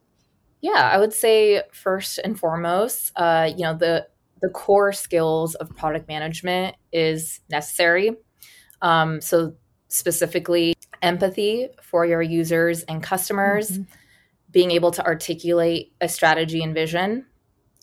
Yeah, 0.60 0.92
I 0.94 0.98
would 0.98 1.14
say 1.14 1.64
first 1.72 2.20
and 2.22 2.38
foremost, 2.38 3.14
uh, 3.16 3.52
you 3.56 3.64
know 3.64 3.74
the 3.74 4.08
the 4.42 4.50
core 4.50 4.92
skills 4.92 5.56
of 5.56 5.70
product 5.78 6.10
management 6.10 6.76
is 6.92 7.40
necessary 7.50 8.18
um, 8.82 9.22
so, 9.22 9.54
specifically, 9.88 10.76
empathy 11.02 11.70
for 11.82 12.06
your 12.06 12.22
users 12.22 12.84
and 12.84 13.04
customers, 13.04 13.72
mm-hmm. 13.72 13.84
being 14.52 14.72
able 14.72 14.92
to 14.92 15.06
articulate 15.06 15.94
a 16.02 16.08
strategy 16.08 16.64
and 16.64 16.74
vision, 16.74 17.26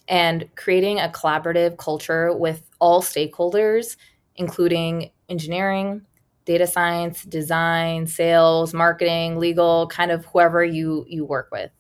and 0.09 0.49
creating 0.57 0.99
a 0.99 1.09
collaborative 1.09 1.77
culture 1.77 2.37
with 2.37 2.63
all 2.81 3.03
stakeholders, 3.03 3.97
including 4.37 5.11
engineering, 5.29 6.03
data 6.45 6.67
science, 6.67 7.25
design, 7.25 8.07
sales, 8.07 8.73
marketing, 8.73 9.39
legal, 9.39 9.87
kind 9.89 10.11
of 10.11 10.25
whoever 10.27 10.65
you 10.65 11.05
you 11.09 11.25
work 11.25 11.49
with. 11.53 11.71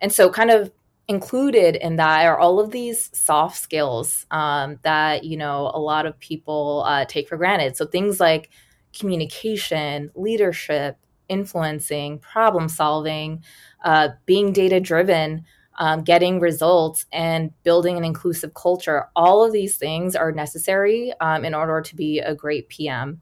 And 0.00 0.12
so 0.12 0.30
kind 0.30 0.50
of 0.50 0.72
included 1.08 1.76
in 1.76 1.96
that 1.96 2.26
are 2.26 2.38
all 2.38 2.60
of 2.60 2.70
these 2.70 3.10
soft 3.18 3.56
skills 3.56 4.26
um, 4.30 4.78
that 4.82 5.24
you 5.24 5.36
know 5.36 5.70
a 5.74 5.80
lot 5.80 6.06
of 6.06 6.18
people 6.18 6.84
uh, 6.86 7.04
take 7.06 7.28
for 7.28 7.36
granted. 7.36 7.76
So 7.76 7.86
things 7.86 8.20
like 8.20 8.50
communication 8.96 10.10
leadership 10.14 10.98
influencing 11.28 12.18
problem 12.20 12.68
solving 12.68 13.42
uh, 13.84 14.08
being 14.26 14.52
data 14.52 14.80
driven 14.80 15.44
um, 15.78 16.02
getting 16.02 16.40
results 16.40 17.06
and 17.12 17.50
building 17.62 17.96
an 17.96 18.04
inclusive 18.04 18.52
culture. 18.54 19.06
All 19.14 19.44
of 19.44 19.52
these 19.52 19.76
things 19.76 20.16
are 20.16 20.32
necessary 20.32 21.12
um, 21.20 21.44
in 21.44 21.54
order 21.54 21.80
to 21.80 21.96
be 21.96 22.18
a 22.18 22.34
great 22.34 22.68
pm 22.68 23.20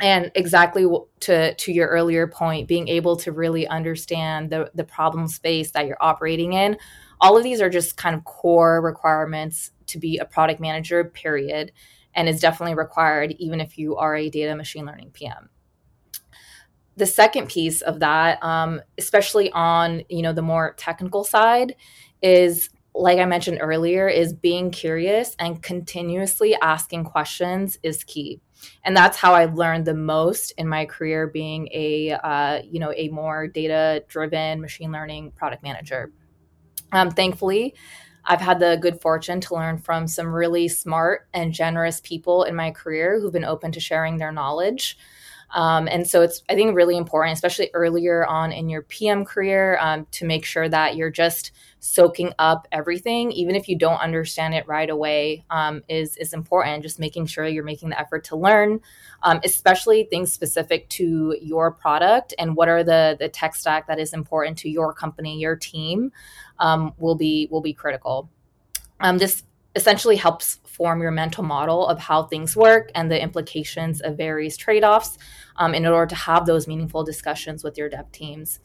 and 0.00 0.30
exactly 0.34 0.86
to 1.20 1.54
to 1.54 1.72
your 1.72 1.88
earlier 1.88 2.26
point 2.26 2.68
being 2.68 2.88
able 2.88 3.16
to 3.16 3.32
really 3.32 3.66
understand 3.66 4.50
the 4.50 4.70
the 4.74 4.84
problem 4.84 5.26
space 5.26 5.70
that 5.70 5.86
you're 5.86 5.96
operating 6.00 6.52
in 6.52 6.76
all 7.20 7.36
of 7.36 7.42
these 7.42 7.60
are 7.60 7.70
just 7.70 7.96
kind 7.96 8.14
of 8.14 8.24
core 8.24 8.82
requirements 8.82 9.70
to 9.86 9.98
be 9.98 10.18
a 10.18 10.24
product 10.24 10.60
manager 10.60 11.04
period 11.04 11.72
and 12.14 12.28
is 12.28 12.40
definitely 12.40 12.74
required 12.74 13.34
even 13.38 13.60
if 13.60 13.78
you 13.78 13.96
are 13.96 14.16
a 14.16 14.28
data 14.28 14.54
machine 14.54 14.84
learning 14.84 15.10
pm 15.12 15.48
the 16.96 17.06
second 17.06 17.48
piece 17.48 17.80
of 17.82 18.00
that 18.00 18.42
um, 18.42 18.80
especially 18.98 19.50
on 19.52 20.02
you 20.08 20.20
know 20.20 20.32
the 20.32 20.42
more 20.42 20.74
technical 20.76 21.24
side 21.24 21.74
is 22.22 22.68
like 22.96 23.18
I 23.18 23.26
mentioned 23.26 23.58
earlier, 23.60 24.08
is 24.08 24.32
being 24.32 24.70
curious 24.70 25.36
and 25.38 25.62
continuously 25.62 26.54
asking 26.62 27.04
questions 27.04 27.78
is 27.82 28.02
key. 28.04 28.40
And 28.84 28.96
that's 28.96 29.16
how 29.16 29.34
I've 29.34 29.54
learned 29.54 29.86
the 29.86 29.94
most 29.94 30.52
in 30.58 30.68
my 30.68 30.86
career 30.86 31.26
being 31.26 31.68
a 31.72 32.12
uh, 32.12 32.62
you 32.68 32.80
know 32.80 32.92
a 32.96 33.08
more 33.08 33.46
data 33.46 34.04
driven 34.08 34.60
machine 34.60 34.92
learning 34.92 35.32
product 35.32 35.62
manager. 35.62 36.12
Um, 36.92 37.10
thankfully, 37.10 37.74
I've 38.24 38.40
had 38.40 38.58
the 38.58 38.78
good 38.80 39.00
fortune 39.00 39.40
to 39.42 39.54
learn 39.54 39.78
from 39.78 40.08
some 40.08 40.28
really 40.28 40.68
smart 40.68 41.28
and 41.32 41.52
generous 41.52 42.00
people 42.00 42.44
in 42.44 42.56
my 42.56 42.70
career 42.70 43.20
who've 43.20 43.32
been 43.32 43.44
open 43.44 43.72
to 43.72 43.80
sharing 43.80 44.18
their 44.18 44.32
knowledge. 44.32 44.98
Um, 45.52 45.88
and 45.88 46.06
so 46.06 46.22
it's, 46.22 46.42
I 46.48 46.54
think, 46.54 46.74
really 46.74 46.96
important, 46.96 47.34
especially 47.34 47.70
earlier 47.72 48.26
on 48.26 48.52
in 48.52 48.68
your 48.68 48.82
PM 48.82 49.24
career, 49.24 49.78
um, 49.80 50.06
to 50.12 50.26
make 50.26 50.44
sure 50.44 50.68
that 50.68 50.96
you're 50.96 51.10
just 51.10 51.52
soaking 51.78 52.32
up 52.38 52.66
everything, 52.72 53.30
even 53.32 53.54
if 53.54 53.68
you 53.68 53.78
don't 53.78 54.00
understand 54.00 54.54
it 54.54 54.66
right 54.66 54.90
away, 54.90 55.44
um, 55.50 55.82
is 55.88 56.16
is 56.16 56.32
important. 56.32 56.82
Just 56.82 56.98
making 56.98 57.26
sure 57.26 57.46
you're 57.46 57.64
making 57.64 57.90
the 57.90 58.00
effort 58.00 58.24
to 58.24 58.36
learn, 58.36 58.80
um, 59.22 59.40
especially 59.44 60.04
things 60.04 60.32
specific 60.32 60.88
to 60.90 61.36
your 61.40 61.70
product 61.70 62.34
and 62.38 62.56
what 62.56 62.68
are 62.68 62.82
the 62.82 63.16
the 63.18 63.28
tech 63.28 63.54
stack 63.54 63.86
that 63.86 64.00
is 64.00 64.12
important 64.12 64.58
to 64.58 64.68
your 64.68 64.92
company, 64.92 65.38
your 65.38 65.56
team, 65.56 66.10
um, 66.58 66.92
will 66.98 67.16
be 67.16 67.48
will 67.50 67.62
be 67.62 67.72
critical. 67.72 68.28
Um, 69.00 69.18
this 69.18 69.44
essentially 69.76 70.16
helps 70.16 70.58
form 70.64 71.00
your 71.00 71.10
mental 71.10 71.44
model 71.44 71.86
of 71.86 71.98
how 71.98 72.24
things 72.24 72.56
work 72.56 72.90
and 72.94 73.10
the 73.10 73.22
implications 73.22 74.00
of 74.00 74.16
various 74.16 74.56
trade 74.56 74.82
offs 74.82 75.18
um, 75.56 75.74
in 75.74 75.86
order 75.86 76.06
to 76.06 76.14
have 76.14 76.46
those 76.46 76.66
meaningful 76.66 77.04
discussions 77.04 77.62
with 77.62 77.78
your 77.78 77.88
dev 77.88 78.10
teams. 78.10 78.58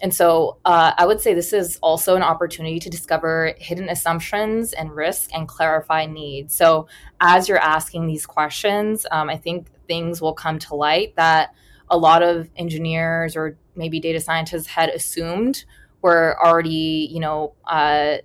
And 0.00 0.12
so 0.12 0.58
uh, 0.64 0.92
I 0.96 1.06
would 1.06 1.20
say 1.20 1.32
this 1.32 1.52
is 1.52 1.78
also 1.80 2.16
an 2.16 2.22
opportunity 2.22 2.80
to 2.80 2.90
discover 2.90 3.54
hidden 3.58 3.88
assumptions 3.88 4.72
and 4.72 4.94
risk 4.94 5.30
and 5.32 5.46
clarify 5.46 6.06
needs. 6.06 6.54
So 6.54 6.88
as 7.20 7.48
you're 7.48 7.58
asking 7.58 8.06
these 8.06 8.26
questions, 8.26 9.06
um, 9.12 9.30
I 9.30 9.36
think 9.36 9.68
things 9.86 10.20
will 10.20 10.34
come 10.34 10.58
to 10.60 10.74
light 10.74 11.14
that 11.16 11.54
a 11.88 11.96
lot 11.96 12.22
of 12.22 12.50
engineers 12.56 13.36
or 13.36 13.56
maybe 13.76 14.00
data 14.00 14.20
scientists 14.20 14.66
had 14.66 14.88
assumed 14.88 15.64
were 16.02 16.36
already, 16.44 17.08
you 17.10 17.20
know, 17.20 17.54
uh, 17.66 18.16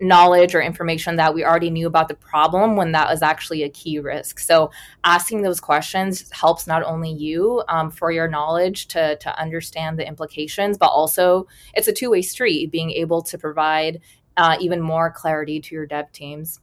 knowledge 0.00 0.54
or 0.54 0.62
information 0.62 1.16
that 1.16 1.34
we 1.34 1.44
already 1.44 1.70
knew 1.70 1.86
about 1.86 2.08
the 2.08 2.14
problem 2.14 2.76
when 2.76 2.92
that 2.92 3.08
was 3.08 3.22
actually 3.22 3.62
a 3.62 3.68
key 3.68 3.98
risk. 3.98 4.38
So 4.38 4.70
asking 5.04 5.42
those 5.42 5.60
questions 5.60 6.30
helps 6.32 6.66
not 6.66 6.82
only 6.82 7.12
you 7.12 7.62
um, 7.68 7.90
for 7.90 8.10
your 8.10 8.26
knowledge 8.26 8.88
to 8.88 9.16
to 9.16 9.38
understand 9.38 9.98
the 9.98 10.06
implications, 10.06 10.78
but 10.78 10.86
also 10.86 11.46
it's 11.74 11.88
a 11.88 11.92
two 11.92 12.10
way 12.10 12.22
street. 12.22 12.72
Being 12.72 12.90
able 12.90 13.22
to 13.22 13.38
provide 13.38 14.00
uh, 14.36 14.56
even 14.60 14.80
more 14.80 15.10
clarity 15.10 15.60
to 15.60 15.74
your 15.74 15.86
dev 15.86 16.10
teams. 16.12 16.60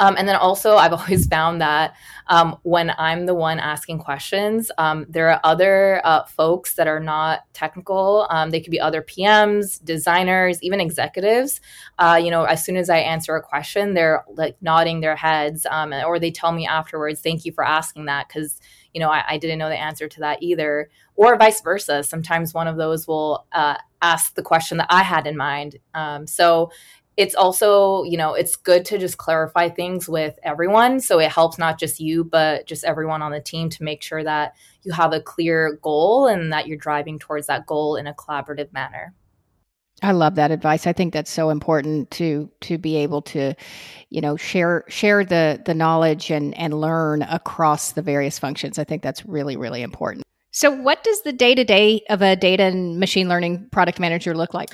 Um, 0.00 0.16
and 0.18 0.26
then 0.26 0.34
also, 0.34 0.76
I've 0.76 0.92
always 0.92 1.26
found 1.26 1.60
that 1.60 1.94
um, 2.26 2.56
when 2.62 2.92
I'm 2.98 3.26
the 3.26 3.34
one 3.34 3.60
asking 3.60 3.98
questions, 3.98 4.70
um, 4.78 5.06
there 5.08 5.30
are 5.30 5.40
other 5.44 6.00
uh, 6.04 6.24
folks 6.24 6.74
that 6.74 6.88
are 6.88 6.98
not 6.98 7.40
technical. 7.52 8.26
Um, 8.30 8.50
they 8.50 8.60
could 8.60 8.70
be 8.70 8.80
other 8.80 9.02
PMs, 9.02 9.82
designers, 9.84 10.60
even 10.62 10.80
executives. 10.80 11.60
Uh, 11.98 12.18
you 12.20 12.30
know, 12.30 12.44
as 12.44 12.64
soon 12.64 12.76
as 12.76 12.90
I 12.90 12.98
answer 12.98 13.36
a 13.36 13.42
question, 13.42 13.94
they're 13.94 14.24
like 14.34 14.56
nodding 14.60 15.00
their 15.00 15.16
heads, 15.16 15.66
um, 15.70 15.92
or 15.92 16.18
they 16.18 16.30
tell 16.30 16.52
me 16.52 16.66
afterwards, 16.66 17.20
"Thank 17.20 17.44
you 17.44 17.52
for 17.52 17.64
asking 17.64 18.06
that," 18.06 18.28
because 18.28 18.60
you 18.94 19.00
know 19.00 19.10
I, 19.10 19.24
I, 19.28 19.38
didn't 19.38 19.58
know 19.58 19.68
the 19.68 19.78
answer 19.78 20.08
to 20.08 20.20
that 20.20 20.42
either, 20.42 20.88
or 21.16 21.36
vice 21.36 21.60
versa. 21.60 22.02
Sometimes 22.02 22.54
one 22.54 22.66
of 22.66 22.76
those 22.76 23.06
will 23.06 23.46
uh, 23.52 23.76
ask 24.02 24.34
the 24.34 24.42
question 24.42 24.78
that 24.78 24.86
I 24.88 25.02
had 25.02 25.26
in 25.26 25.36
mind. 25.36 25.76
Um, 25.94 26.26
so 26.26 26.70
it's 27.16 27.34
also 27.34 28.02
you 28.04 28.16
know 28.16 28.34
it's 28.34 28.56
good 28.56 28.84
to 28.84 28.98
just 28.98 29.18
clarify 29.18 29.68
things 29.68 30.08
with 30.08 30.38
everyone 30.42 31.00
so 31.00 31.18
it 31.18 31.30
helps 31.30 31.58
not 31.58 31.78
just 31.78 32.00
you 32.00 32.24
but 32.24 32.66
just 32.66 32.84
everyone 32.84 33.22
on 33.22 33.32
the 33.32 33.40
team 33.40 33.68
to 33.68 33.82
make 33.82 34.02
sure 34.02 34.24
that 34.24 34.54
you 34.82 34.92
have 34.92 35.12
a 35.12 35.20
clear 35.20 35.78
goal 35.82 36.26
and 36.26 36.52
that 36.52 36.66
you're 36.66 36.78
driving 36.78 37.18
towards 37.18 37.46
that 37.46 37.66
goal 37.66 37.96
in 37.96 38.06
a 38.06 38.14
collaborative 38.14 38.72
manner 38.72 39.14
I 40.02 40.12
love 40.12 40.36
that 40.36 40.50
advice. 40.50 40.86
I 40.86 40.94
think 40.94 41.12
that's 41.12 41.30
so 41.30 41.50
important 41.50 42.10
to 42.12 42.50
to 42.62 42.78
be 42.78 42.96
able 42.96 43.20
to, 43.22 43.54
you 44.08 44.22
know, 44.22 44.34
share 44.36 44.84
share 44.88 45.24
the 45.24 45.60
the 45.66 45.74
knowledge 45.74 46.30
and 46.30 46.56
and 46.56 46.80
learn 46.80 47.20
across 47.22 47.92
the 47.92 48.00
various 48.00 48.38
functions. 48.38 48.78
I 48.78 48.84
think 48.84 49.02
that's 49.02 49.26
really 49.26 49.58
really 49.58 49.82
important. 49.82 50.24
So, 50.52 50.70
what 50.70 51.04
does 51.04 51.20
the 51.22 51.32
day 51.32 51.54
to 51.54 51.64
day 51.64 52.02
of 52.08 52.22
a 52.22 52.34
data 52.34 52.64
and 52.64 52.98
machine 52.98 53.28
learning 53.28 53.68
product 53.70 54.00
manager 54.00 54.34
look 54.34 54.54
like? 54.54 54.70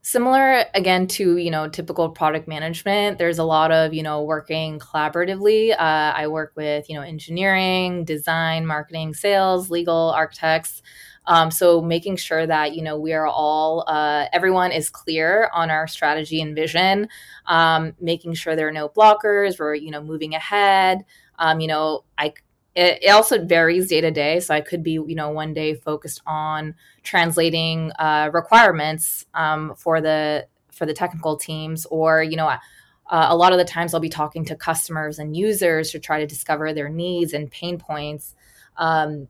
Similar 0.00 0.64
again 0.74 1.06
to 1.08 1.36
you 1.36 1.50
know 1.50 1.68
typical 1.68 2.08
product 2.08 2.48
management. 2.48 3.18
There's 3.18 3.38
a 3.38 3.44
lot 3.44 3.72
of 3.72 3.92
you 3.92 4.02
know 4.02 4.22
working 4.22 4.78
collaboratively. 4.78 5.72
Uh, 5.72 6.12
I 6.16 6.28
work 6.28 6.52
with 6.56 6.88
you 6.88 6.94
know 6.94 7.02
engineering, 7.02 8.04
design, 8.04 8.64
marketing, 8.64 9.12
sales, 9.12 9.70
legal, 9.70 10.10
architects. 10.10 10.82
Um, 11.26 11.50
so 11.50 11.82
making 11.82 12.16
sure 12.16 12.46
that 12.46 12.74
you 12.74 12.82
know 12.82 12.98
we 12.98 13.12
are 13.12 13.26
all 13.26 13.84
uh, 13.86 14.26
everyone 14.32 14.72
is 14.72 14.88
clear 14.88 15.50
on 15.52 15.68
our 15.68 15.86
strategy 15.86 16.40
and 16.40 16.54
vision, 16.54 17.08
um, 17.46 17.92
making 18.00 18.32
sure 18.34 18.56
there 18.56 18.68
are 18.68 18.72
no 18.72 18.88
blockers. 18.88 19.58
We're 19.58 19.74
you 19.74 19.90
know 19.90 20.02
moving 20.02 20.32
ahead. 20.34 21.04
Um, 21.38 21.60
you 21.60 21.68
know 21.68 22.04
I 22.16 22.32
it, 22.78 23.02
it, 23.02 23.08
also 23.08 23.44
varies 23.44 23.88
day 23.88 24.00
to 24.00 24.12
day. 24.12 24.38
So 24.38 24.54
I 24.54 24.60
could 24.60 24.84
be, 24.84 24.92
you 24.92 25.16
know, 25.16 25.30
one 25.30 25.52
day 25.52 25.74
focused 25.74 26.22
on 26.26 26.76
translating 27.02 27.90
uh, 27.98 28.30
requirements 28.32 29.26
um, 29.34 29.74
for 29.76 30.00
the 30.00 30.46
for 30.70 30.86
the 30.86 30.94
technical 30.94 31.36
teams, 31.36 31.86
or 31.86 32.22
you 32.22 32.36
know, 32.36 32.46
uh, 32.46 32.58
a 33.10 33.36
lot 33.36 33.52
of 33.52 33.58
the 33.58 33.64
times 33.64 33.94
I'll 33.94 34.00
be 34.00 34.08
talking 34.08 34.44
to 34.44 34.54
customers 34.54 35.18
and 35.18 35.36
users 35.36 35.90
to 35.90 35.98
try 35.98 36.20
to 36.20 36.26
discover 36.26 36.72
their 36.72 36.88
needs 36.88 37.32
and 37.32 37.50
pain 37.50 37.78
points. 37.78 38.36
Um, 38.76 39.26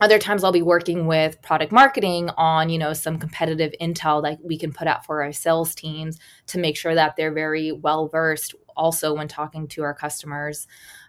other 0.00 0.18
times 0.18 0.42
I'll 0.42 0.52
be 0.52 0.62
working 0.62 1.06
with 1.06 1.42
product 1.42 1.72
marketing 1.72 2.30
on, 2.38 2.70
you 2.70 2.78
know, 2.78 2.94
some 2.94 3.18
competitive 3.18 3.74
intel 3.82 4.22
that 4.22 4.38
we 4.42 4.56
can 4.56 4.72
put 4.72 4.86
out 4.86 5.04
for 5.04 5.22
our 5.22 5.32
sales 5.32 5.74
teams 5.74 6.18
to 6.46 6.58
make 6.58 6.76
sure 6.76 6.94
that 6.94 7.16
they're 7.16 7.34
very 7.34 7.70
well 7.70 8.08
versed 8.08 8.54
also 8.76 9.14
when 9.14 9.28
talking 9.28 9.66
to 9.68 9.82
our 9.82 9.92
customers. 9.92 10.66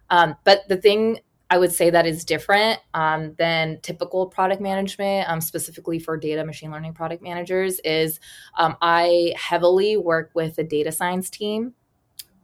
Um, 0.09 0.35
but 0.43 0.67
the 0.67 0.77
thing 0.77 1.19
I 1.49 1.57
would 1.57 1.71
say 1.71 1.89
that 1.89 2.05
is 2.05 2.23
different 2.23 2.79
um, 2.93 3.33
than 3.39 3.79
typical 3.81 4.27
product 4.27 4.61
management, 4.61 5.27
um, 5.27 5.41
specifically 5.41 5.97
for 5.97 6.15
data 6.15 6.45
machine 6.45 6.71
learning 6.71 6.93
product 6.93 7.23
managers, 7.23 7.79
is 7.83 8.19
um, 8.57 8.77
I 8.81 9.33
heavily 9.35 9.97
work 9.97 10.29
with 10.35 10.55
the 10.55 10.63
data 10.63 10.91
science 10.91 11.29
team, 11.29 11.73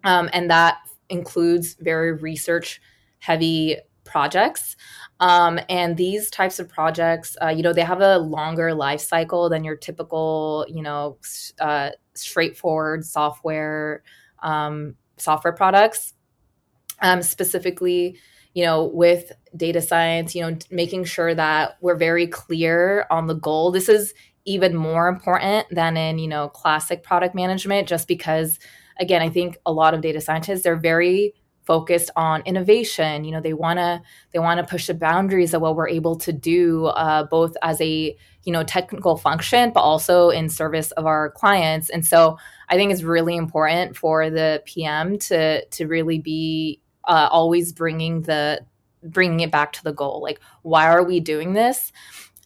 um, 0.04 0.30
and 0.34 0.50
that 0.50 0.78
includes 1.10 1.76
very 1.80 2.14
research 2.14 2.82
heavy 3.20 3.78
projects. 4.06 4.76
Um, 5.20 5.60
and 5.70 5.98
these 5.98 6.32
types 6.32 6.60
of 6.60 6.68
projects, 6.68 7.38
uh, 7.42 7.50
you 7.50 7.62
know, 7.62 7.74
they 7.74 7.82
have 7.82 8.02
a 8.02 8.18
longer 8.18 8.74
life 8.74 9.02
cycle 9.02 9.50
than 9.50 9.64
your 9.64 9.76
typical, 9.76 10.66
you 10.68 10.82
know, 10.82 11.18
uh, 11.60 11.92
straightforward 12.16 13.06
software 13.06 14.04
um, 14.42 14.96
software 15.18 15.54
products. 15.54 16.14
Specifically, 17.22 18.18
you 18.56 18.64
know, 18.64 18.86
with 18.86 19.34
data 19.56 19.82
science, 19.82 20.34
you 20.34 20.42
know, 20.42 20.58
making 20.72 21.04
sure 21.04 21.36
that 21.36 21.78
we're 21.82 21.98
very 21.98 22.26
clear 22.26 23.06
on 23.12 23.28
the 23.28 23.36
goal. 23.36 23.70
This 23.70 23.90
is 23.90 24.14
even 24.46 24.74
more 24.76 25.10
important 25.10 25.68
than 25.72 25.98
in, 25.98 26.20
you 26.20 26.28
know, 26.28 26.48
classic 26.48 27.04
product 27.04 27.36
management, 27.36 27.88
just 27.88 28.08
because, 28.08 28.58
again, 29.00 29.22
I 29.22 29.30
think 29.30 29.58
a 29.66 29.74
lot 29.74 29.94
of 29.94 30.02
data 30.02 30.22
scientists, 30.22 30.64
they're 30.64 30.78
very 30.78 31.34
focused 31.66 32.12
on 32.16 32.44
innovation 32.46 33.24
you 33.24 33.32
know 33.32 33.42
they 33.42 33.54
want 33.54 33.80
to 33.80 34.00
they 34.32 34.38
want 34.38 34.60
to 34.60 34.64
push 34.64 34.86
the 34.86 34.94
boundaries 34.94 35.52
of 35.52 35.64
what 35.64 35.76
we're 35.76 35.90
able 35.90 36.16
to 36.16 36.32
do 36.32 36.86
uh, 36.86 37.24
both 37.24 37.58
as 37.64 37.82
a 37.82 38.16
you 38.44 38.54
know 38.54 38.64
technical 38.64 39.18
function 39.18 39.72
but 39.74 39.80
also 39.80 40.30
in 40.30 40.48
service 40.48 40.92
of 40.92 41.08
our 41.08 41.32
clients 41.32 41.90
and 41.90 42.06
so 42.06 42.38
i 42.70 42.76
think 42.76 42.92
it's 42.92 43.02
really 43.02 43.36
important 43.36 43.98
for 43.98 44.30
the 44.30 44.62
pm 44.66 45.18
to 45.18 45.66
to 45.70 45.88
really 45.88 46.20
be 46.20 46.80
uh, 47.08 47.30
always 47.32 47.72
bringing 47.72 48.22
the 48.22 48.62
bringing 49.04 49.42
it 49.42 49.52
back 49.52 49.72
to 49.72 49.84
the 49.84 49.94
goal 49.94 50.20
like 50.22 50.40
why 50.64 50.88
are 50.88 51.04
we 51.04 51.20
doing 51.20 51.54
this? 51.54 51.92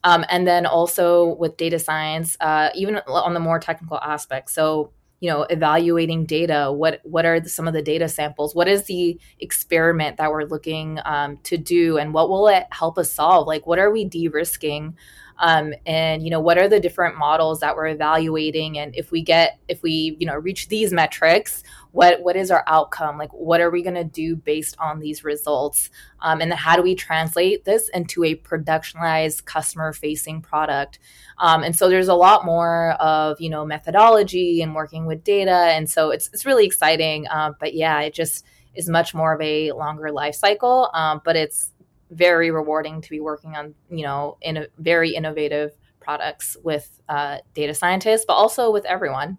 Um, 0.03 0.23
and 0.29 0.47
then 0.47 0.65
also 0.65 1.35
with 1.35 1.57
data 1.57 1.79
science 1.79 2.37
uh, 2.39 2.69
even 2.75 2.97
on 3.07 3.33
the 3.33 3.39
more 3.39 3.59
technical 3.59 3.99
aspects 3.99 4.53
so 4.53 4.91
you 5.19 5.29
know 5.29 5.43
evaluating 5.43 6.25
data 6.25 6.71
what 6.71 7.01
what 7.03 7.25
are 7.25 7.39
the, 7.41 7.49
some 7.49 7.67
of 7.67 7.73
the 7.73 7.81
data 7.81 8.07
samples? 8.07 8.55
What 8.55 8.67
is 8.67 8.83
the 8.83 9.19
experiment 9.39 10.17
that 10.17 10.31
we're 10.31 10.45
looking 10.45 10.99
um, 11.05 11.37
to 11.43 11.57
do? 11.57 11.97
And 11.97 12.13
what 12.13 12.29
will 12.29 12.47
it 12.47 12.65
help 12.71 12.97
us 12.97 13.11
solve? 13.11 13.47
Like 13.47 13.67
what 13.67 13.79
are 13.79 13.91
we 13.91 14.05
de-risking 14.05 14.95
um, 15.39 15.73
and 15.85 16.23
you 16.23 16.29
know 16.29 16.39
what 16.39 16.57
are 16.57 16.67
the 16.67 16.79
different 16.79 17.17
models 17.17 17.59
that 17.59 17.75
we're 17.75 17.87
evaluating? 17.87 18.77
And 18.77 18.95
if 18.95 19.11
we 19.11 19.21
get 19.21 19.59
if 19.67 19.81
we 19.81 20.15
you 20.19 20.27
know 20.27 20.35
reach 20.35 20.67
these 20.67 20.93
metrics 20.93 21.63
what 21.91 22.21
what 22.21 22.35
is 22.35 22.51
our 22.51 22.63
outcome? 22.67 23.17
Like 23.17 23.31
what 23.31 23.61
are 23.61 23.71
we 23.71 23.81
going 23.81 23.95
to 23.95 24.03
do 24.03 24.35
based 24.35 24.75
on 24.79 24.99
these 24.99 25.23
results? 25.23 25.89
Um, 26.21 26.41
and 26.41 26.51
then 26.51 26.57
how 26.57 26.75
do 26.75 26.81
we 26.81 26.95
translate 26.95 27.65
this 27.65 27.89
into 27.89 28.23
a 28.23 28.35
productionized 28.35 29.45
customer 29.45 29.93
facing 29.93 30.41
product? 30.41 30.99
Um, 31.39 31.63
and 31.63 31.75
so 31.75 31.89
there's 31.89 32.07
a 32.07 32.13
lot 32.13 32.45
more 32.45 32.91
of 32.99 33.41
you 33.41 33.49
know 33.49 33.65
methodology 33.65 34.61
and 34.61 34.75
working 34.75 35.05
with 35.05 35.23
data. 35.23 35.51
And 35.51 35.89
so 35.89 36.11
it's, 36.11 36.29
it's 36.33 36.45
really 36.45 36.65
exciting. 36.65 37.27
Uh, 37.27 37.53
but 37.59 37.73
yeah 37.73 38.01
it 38.01 38.13
just 38.13 38.45
is 38.75 38.87
much 38.87 39.15
more 39.15 39.33
of 39.33 39.41
a 39.41 39.71
longer 39.71 40.11
life 40.11 40.35
cycle. 40.35 40.91
Um, 40.93 41.21
but 41.25 41.35
it's 41.35 41.71
very 42.11 42.51
rewarding 42.51 43.01
to 43.01 43.09
be 43.09 43.19
working 43.19 43.55
on 43.55 43.75
you 43.89 44.03
know 44.03 44.37
in 44.41 44.57
a 44.57 44.67
very 44.77 45.11
innovative 45.11 45.75
products 45.99 46.57
with 46.63 47.01
uh, 47.09 47.37
data 47.53 47.73
scientists 47.73 48.25
but 48.27 48.33
also 48.33 48.71
with 48.71 48.85
everyone. 48.85 49.37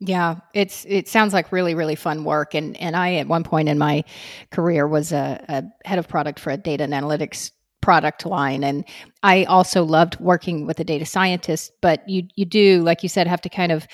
Yeah, 0.00 0.36
it's 0.54 0.86
it 0.88 1.08
sounds 1.08 1.32
like 1.32 1.50
really 1.50 1.74
really 1.74 1.96
fun 1.96 2.22
work, 2.22 2.54
and 2.54 2.76
and 2.76 2.94
I 2.94 3.14
at 3.14 3.26
one 3.26 3.42
point 3.42 3.68
in 3.68 3.78
my 3.78 4.04
career 4.52 4.86
was 4.86 5.10
a, 5.10 5.44
a 5.48 5.88
head 5.88 5.98
of 5.98 6.06
product 6.06 6.38
for 6.38 6.50
a 6.50 6.56
data 6.56 6.84
and 6.84 6.92
analytics 6.92 7.50
product 7.80 8.26
line 8.26 8.64
and 8.64 8.84
i 9.22 9.44
also 9.44 9.84
loved 9.84 10.18
working 10.20 10.66
with 10.66 10.78
a 10.80 10.84
data 10.84 11.04
scientist 11.04 11.72
but 11.80 12.08
you 12.08 12.26
you 12.36 12.44
do 12.44 12.82
like 12.82 13.02
you 13.02 13.08
said 13.08 13.26
have 13.26 13.40
to 13.40 13.48
kind 13.48 13.72
of 13.72 13.86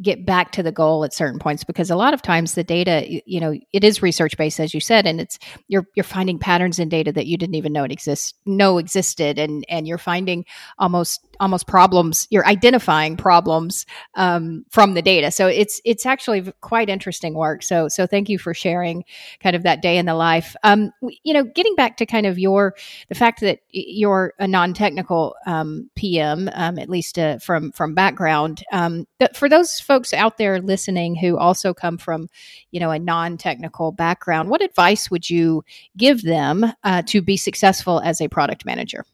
get 0.00 0.26
back 0.26 0.50
to 0.52 0.62
the 0.62 0.72
goal 0.72 1.04
at 1.04 1.14
certain 1.14 1.38
points 1.38 1.62
because 1.62 1.90
a 1.90 1.96
lot 1.96 2.14
of 2.14 2.22
times 2.22 2.54
the 2.54 2.64
data 2.64 3.06
you 3.26 3.40
know 3.40 3.54
it 3.72 3.84
is 3.84 4.02
research 4.02 4.36
based 4.36 4.58
as 4.58 4.74
you 4.74 4.80
said 4.80 5.06
and 5.06 5.20
it's 5.20 5.38
you're 5.68 5.86
you're 5.94 6.04
finding 6.04 6.38
patterns 6.38 6.78
in 6.78 6.88
data 6.88 7.12
that 7.12 7.26
you 7.26 7.36
didn't 7.36 7.54
even 7.54 7.72
know 7.72 7.84
it 7.84 7.92
exists 7.92 8.34
know 8.46 8.78
existed 8.78 9.38
and 9.38 9.64
and 9.68 9.86
you're 9.86 9.98
finding 9.98 10.44
almost 10.78 11.24
almost 11.40 11.66
problems 11.66 12.26
you're 12.30 12.46
identifying 12.46 13.16
problems 13.16 13.86
um, 14.14 14.64
from 14.70 14.94
the 14.94 15.02
data. 15.02 15.30
So 15.30 15.46
it's 15.46 15.80
it's 15.84 16.06
actually 16.06 16.52
quite 16.60 16.88
interesting 16.88 17.34
work. 17.34 17.62
So 17.62 17.88
so 17.88 18.06
thank 18.06 18.28
you 18.28 18.38
for 18.38 18.54
sharing 18.54 19.04
kind 19.40 19.56
of 19.56 19.62
that 19.62 19.82
day 19.82 19.96
in 19.98 20.06
the 20.06 20.14
life. 20.14 20.54
Um, 20.62 20.92
you 21.22 21.34
know 21.34 21.44
getting 21.44 21.74
back 21.74 21.96
to 21.98 22.06
kind 22.06 22.26
of 22.26 22.38
your 22.38 22.74
the 23.08 23.14
fact 23.14 23.40
that 23.40 23.60
you're 23.70 24.34
a 24.38 24.46
non-technical 24.72 25.36
um, 25.46 25.90
pm 25.96 26.48
um, 26.54 26.78
at 26.78 26.88
least 26.88 27.18
uh, 27.18 27.38
from 27.38 27.72
from 27.72 27.94
background. 27.94 28.64
Um, 28.72 29.06
for 29.34 29.48
those 29.48 29.78
folks 29.78 30.12
out 30.14 30.38
there 30.38 30.60
listening 30.60 31.14
who 31.14 31.36
also 31.36 31.74
come 31.74 31.98
from 31.98 32.28
you 32.70 32.80
know 32.80 32.90
a 32.90 32.98
non-technical 32.98 33.92
background 33.92 34.48
what 34.48 34.62
advice 34.62 35.10
would 35.10 35.28
you 35.28 35.62
give 35.96 36.22
them 36.22 36.64
uh, 36.84 37.02
to 37.02 37.20
be 37.20 37.36
successful 37.36 38.00
as 38.00 38.20
a 38.20 38.28
product 38.28 38.64
manager? 38.64 39.04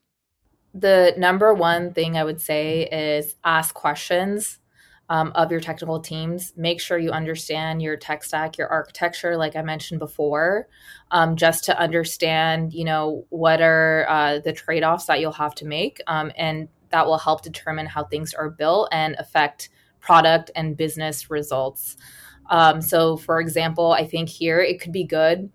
The 0.75 1.15
number 1.17 1.53
one 1.53 1.93
thing 1.93 2.17
I 2.17 2.25
would 2.25 2.41
say 2.41 2.83
is 2.85 3.35
ask 3.45 3.75
questions 3.75 4.59
um, 5.09 5.33
of 5.35 5.51
your 5.51 5.61
technical 5.61 6.01
teams. 6.01 6.53
Make 6.57 6.81
sure 6.81 6.99
you 6.99 7.11
understand 7.11 7.83
your 7.83 7.97
tech 7.97 8.23
stack, 8.25 8.59
your 8.59 8.69
architecture, 8.69 9.37
like 9.37 9.57
I 9.57 9.63
mentioned 9.63 10.01
before, 10.01 10.69
um, 11.11 11.37
just 11.37 11.65
to 11.65 11.79
understand, 11.79 12.73
you 12.73 12.85
know, 12.85 13.27
what 13.31 13.61
are 13.61 14.07
uh, 14.09 14.39
the 14.41 14.53
trade 14.53 14.85
offs 14.85 15.07
that 15.07 15.21
you'll 15.21 15.33
have 15.33 15.55
to 15.57 15.67
make, 15.67 16.01
um, 16.07 16.31
and 16.37 16.69
that 16.91 17.07
will 17.07 17.19
help 17.19 17.43
determine 17.43 17.87
how 17.87 18.05
things 18.05 18.35
are 18.35 18.51
built 18.51 18.89
and 18.93 19.17
affect 19.19 19.71
product 20.01 20.51
and 20.55 20.77
business 20.77 21.31
results. 21.31 21.97
Um, 22.51 22.81
so, 22.81 23.17
for 23.17 23.41
example, 23.41 23.93
I 23.93 24.07
think 24.07 24.29
here 24.29 24.61
it 24.61 24.81
could 24.81 24.93
be 24.93 25.05
good 25.05 25.51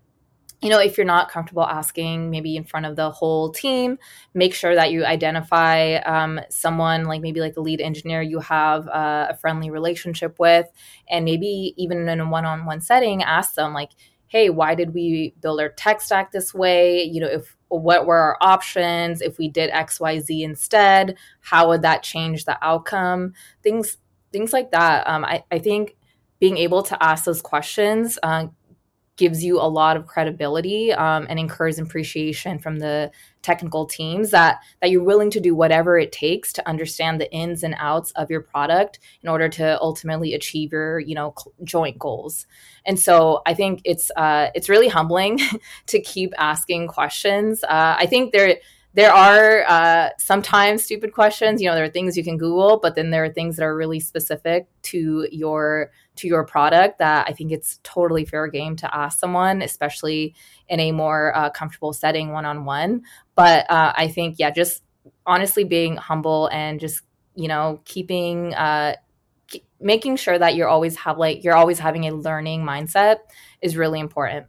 you 0.64 0.70
know, 0.70 0.80
if 0.80 0.96
you're 0.96 1.04
not 1.04 1.30
comfortable 1.30 1.62
asking 1.62 2.30
maybe 2.30 2.56
in 2.56 2.64
front 2.64 2.86
of 2.86 2.96
the 2.96 3.10
whole 3.10 3.50
team, 3.50 3.98
make 4.32 4.54
sure 4.54 4.74
that 4.74 4.90
you 4.90 5.04
identify 5.04 5.96
um, 5.96 6.40
someone 6.48 7.04
like 7.04 7.20
maybe 7.20 7.38
like 7.40 7.52
the 7.52 7.60
lead 7.60 7.82
engineer 7.82 8.22
you 8.22 8.38
have 8.38 8.88
uh, 8.88 9.26
a 9.28 9.36
friendly 9.36 9.68
relationship 9.70 10.38
with, 10.38 10.66
and 11.06 11.26
maybe 11.26 11.74
even 11.76 12.08
in 12.08 12.18
a 12.18 12.26
one 12.26 12.46
on 12.46 12.64
one 12.64 12.80
setting, 12.80 13.22
ask 13.22 13.56
them, 13.56 13.74
like, 13.74 13.90
hey, 14.28 14.48
why 14.48 14.74
did 14.74 14.94
we 14.94 15.34
build 15.42 15.60
our 15.60 15.68
tech 15.68 16.00
stack 16.00 16.32
this 16.32 16.54
way? 16.54 17.02
You 17.02 17.20
know, 17.20 17.28
if 17.28 17.54
what 17.68 18.06
were 18.06 18.16
our 18.16 18.38
options? 18.40 19.20
If 19.20 19.36
we 19.36 19.48
did 19.48 19.70
XYZ 19.70 20.42
instead, 20.42 21.18
how 21.40 21.68
would 21.68 21.82
that 21.82 22.02
change 22.02 22.46
the 22.46 22.56
outcome? 22.64 23.34
Things, 23.62 23.98
things 24.32 24.54
like 24.54 24.70
that. 24.70 25.06
Um, 25.06 25.26
I, 25.26 25.44
I 25.52 25.58
think 25.58 25.94
being 26.40 26.56
able 26.56 26.82
to 26.84 27.02
ask 27.02 27.24
those 27.24 27.42
questions 27.42 28.18
uh, 28.22 28.46
gives 29.16 29.44
you 29.44 29.60
a 29.60 29.68
lot 29.68 29.96
of 29.96 30.06
credibility 30.06 30.92
um, 30.92 31.26
and 31.28 31.38
incurs 31.38 31.78
appreciation 31.78 32.58
from 32.58 32.78
the 32.78 33.10
technical 33.42 33.86
teams 33.86 34.30
that 34.30 34.60
that 34.80 34.90
you're 34.90 35.04
willing 35.04 35.30
to 35.30 35.40
do 35.40 35.54
whatever 35.54 35.98
it 35.98 36.10
takes 36.10 36.52
to 36.52 36.66
understand 36.68 37.20
the 37.20 37.30
ins 37.30 37.62
and 37.62 37.74
outs 37.78 38.10
of 38.12 38.30
your 38.30 38.40
product 38.40 38.98
in 39.22 39.28
order 39.28 39.48
to 39.48 39.80
ultimately 39.80 40.34
achieve 40.34 40.72
your 40.72 40.98
you 40.98 41.14
know 41.14 41.34
joint 41.62 41.98
goals. 41.98 42.46
And 42.86 42.98
so 42.98 43.42
i 43.46 43.54
think 43.54 43.80
it's 43.84 44.10
uh, 44.16 44.48
it's 44.54 44.68
really 44.68 44.88
humbling 44.88 45.38
to 45.86 46.00
keep 46.00 46.32
asking 46.38 46.88
questions. 46.88 47.62
Uh, 47.64 47.96
i 47.98 48.06
think 48.06 48.32
there 48.32 48.56
there 48.94 49.12
are 49.12 49.64
uh, 49.66 50.10
sometimes 50.18 50.84
stupid 50.84 51.12
questions 51.12 51.60
you 51.60 51.68
know 51.68 51.74
there 51.74 51.84
are 51.84 51.88
things 51.90 52.16
you 52.16 52.24
can 52.24 52.38
google 52.38 52.78
but 52.80 52.94
then 52.94 53.10
there 53.10 53.24
are 53.24 53.32
things 53.32 53.56
that 53.56 53.64
are 53.64 53.76
really 53.76 54.00
specific 54.00 54.66
to 54.82 55.28
your 55.30 55.90
to 56.16 56.28
your 56.28 56.44
product 56.44 56.98
that 56.98 57.26
i 57.28 57.32
think 57.32 57.52
it's 57.52 57.80
totally 57.82 58.24
fair 58.24 58.46
game 58.48 58.76
to 58.76 58.94
ask 58.94 59.18
someone 59.18 59.62
especially 59.62 60.34
in 60.68 60.80
a 60.80 60.92
more 60.92 61.36
uh, 61.36 61.50
comfortable 61.50 61.92
setting 61.92 62.32
one-on-one. 62.32 63.02
But 63.34 63.70
uh, 63.70 63.92
i 63.96 64.08
think 64.08 64.36
yeah 64.38 64.50
just 64.50 64.82
honestly 65.26 65.64
being 65.64 65.96
humble 65.96 66.48
and 66.52 66.80
just 66.80 67.02
you 67.34 67.48
know 67.48 67.80
keeping 67.84 68.54
uh, 68.54 68.94
making 69.80 70.16
sure 70.16 70.38
that 70.38 70.54
you're 70.54 70.68
always 70.68 70.96
have 70.96 71.18
like 71.18 71.44
you're 71.44 71.54
always 71.54 71.78
having 71.78 72.06
a 72.06 72.10
learning 72.10 72.62
mindset 72.62 73.18
is 73.60 73.76
really 73.76 74.00
important. 74.00 74.46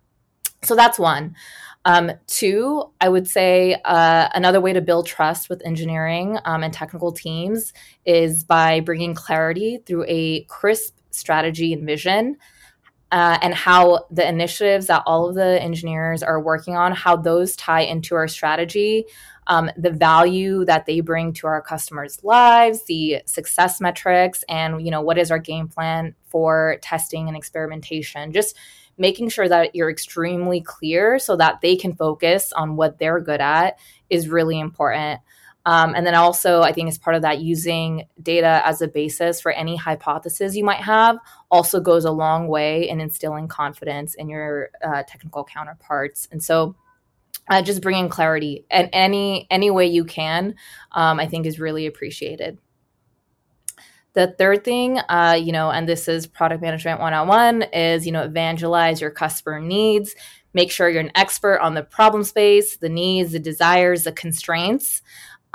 So 0.63 0.75
that's 0.75 0.97
one. 0.97 1.36
Um, 1.84 2.12
two, 2.25 2.91
I 2.99 3.10
would 3.10 3.28
say 3.28 3.80
uh, 3.86 4.30
another 4.34 4.60
way 4.60 4.73
to 4.73 4.82
build 4.82 5.06
trust 5.06 5.49
with 5.49 5.62
engineering 5.63 6.39
um, 6.45 6.63
and 6.63 6.73
technical 6.73 7.12
teams 7.12 7.73
is 8.06 8.43
by 8.43 8.80
bringing 8.80 9.13
clarity 9.13 9.84
through 9.86 10.06
a 10.08 10.45
crisp 10.45 10.97
strategy 11.15 11.73
and 11.73 11.86
vision. 11.86 12.38
Uh, 13.12 13.38
and 13.41 13.54
how 13.54 14.04
the 14.10 14.28
initiatives 14.28 14.88
that 14.88 15.04
all 15.06 15.30
of 15.30 15.36
the 15.36 15.62
engineers 15.62 16.23
are 16.23 16.41
working 16.41 16.75
on, 16.75 16.91
how 16.91 17.15
those 17.15 17.56
tie 17.56 17.82
into 17.82 18.15
our 18.15 18.28
strategy, 18.28 19.06
um, 19.47 19.69
the 19.78 19.91
value 19.91 20.65
that 20.65 20.86
they 20.86 20.99
bring 21.01 21.32
to 21.32 21.47
our 21.47 21.62
customers' 21.62 22.23
lives, 22.23 22.84
the 22.86 23.21
success 23.25 23.80
metrics, 23.80 24.43
and 24.49 24.84
you 24.84 24.91
know 24.91 25.01
what 25.01 25.17
is 25.17 25.32
our 25.32 25.39
game 25.39 25.67
plan 25.67 26.15
for 26.28 26.78
testing 26.82 27.28
and 27.28 27.38
experimentation. 27.38 28.34
Just 28.34 28.58
making 28.97 29.30
sure 29.30 29.47
that 29.47 29.75
you're 29.75 29.89
extremely 29.89 30.62
clear 30.62 31.19
so 31.19 31.36
that 31.36 31.62
they 31.62 31.75
can 31.75 31.95
focus 31.95 32.51
on 32.54 32.75
what 32.75 32.97
they're 32.97 33.19
good 33.19 33.41
at 33.41 33.78
is 34.10 34.30
really 34.30 34.60
important. 34.60 35.19
Um, 35.65 35.95
and 35.95 36.06
then 36.06 36.13
also, 36.13 36.62
I 36.62 36.71
think 36.71 36.89
as 36.89 36.97
part 36.97 37.15
of 37.15 37.23
that, 37.23 37.39
using 37.39 38.04
data 38.21 38.62
as 38.65 38.82
a 38.82 38.88
basis 38.88 39.41
for 39.41 39.51
any 39.51 39.75
hypothesis 39.75 40.56
you 40.56 40.63
might 40.63 40.82
have 40.82 41.17
also 41.49 41.80
goes 41.80 42.06
a 42.06 42.12
long 42.12 42.47
way 42.47 42.88
in 42.88 43.01
instilling 43.01 43.47
confidence 43.47 44.13
in 44.13 44.30
your 44.30 44.69
uh, 44.84 45.04
technical 45.08 45.43
counterparts. 45.43 46.28
And 46.32 46.43
so, 46.43 46.75
uh, 47.49 47.62
just 47.62 47.82
bringing 47.82 48.10
clarity 48.10 48.65
and 48.71 48.89
any 48.93 49.47
any 49.51 49.69
way 49.69 49.86
you 49.88 50.06
can, 50.06 50.56
um, 50.91 51.19
I 51.19 51.28
think 51.28 51.45
is 51.45 51.60
really 51.60 51.86
appreciated. 51.86 52.60
The 54.13 54.28
third 54.38 54.63
thing, 54.63 54.97
uh, 54.97 55.38
you 55.39 55.51
know, 55.51 55.69
and 55.69 55.89
this 55.89 56.08
is 56.08 56.25
product 56.25 56.62
management 56.62 57.01
one 57.01 57.13
on 57.13 57.28
one, 57.28 57.63
is, 57.63 58.06
you 58.06 58.13
know, 58.13 58.23
evangelize 58.23 59.01
your 59.01 59.12
customer 59.12 59.60
needs. 59.60 60.15
Make 60.54 60.71
sure 60.71 60.89
you're 60.89 61.01
an 61.01 61.12
expert 61.15 61.60
on 61.60 61.73
the 61.73 61.84
problem 61.84 62.23
space, 62.23 62.78
the 62.78 62.88
needs, 62.88 63.34
the 63.34 63.39
desires, 63.39 64.06
the 64.06 64.13
constraints, 64.13 65.01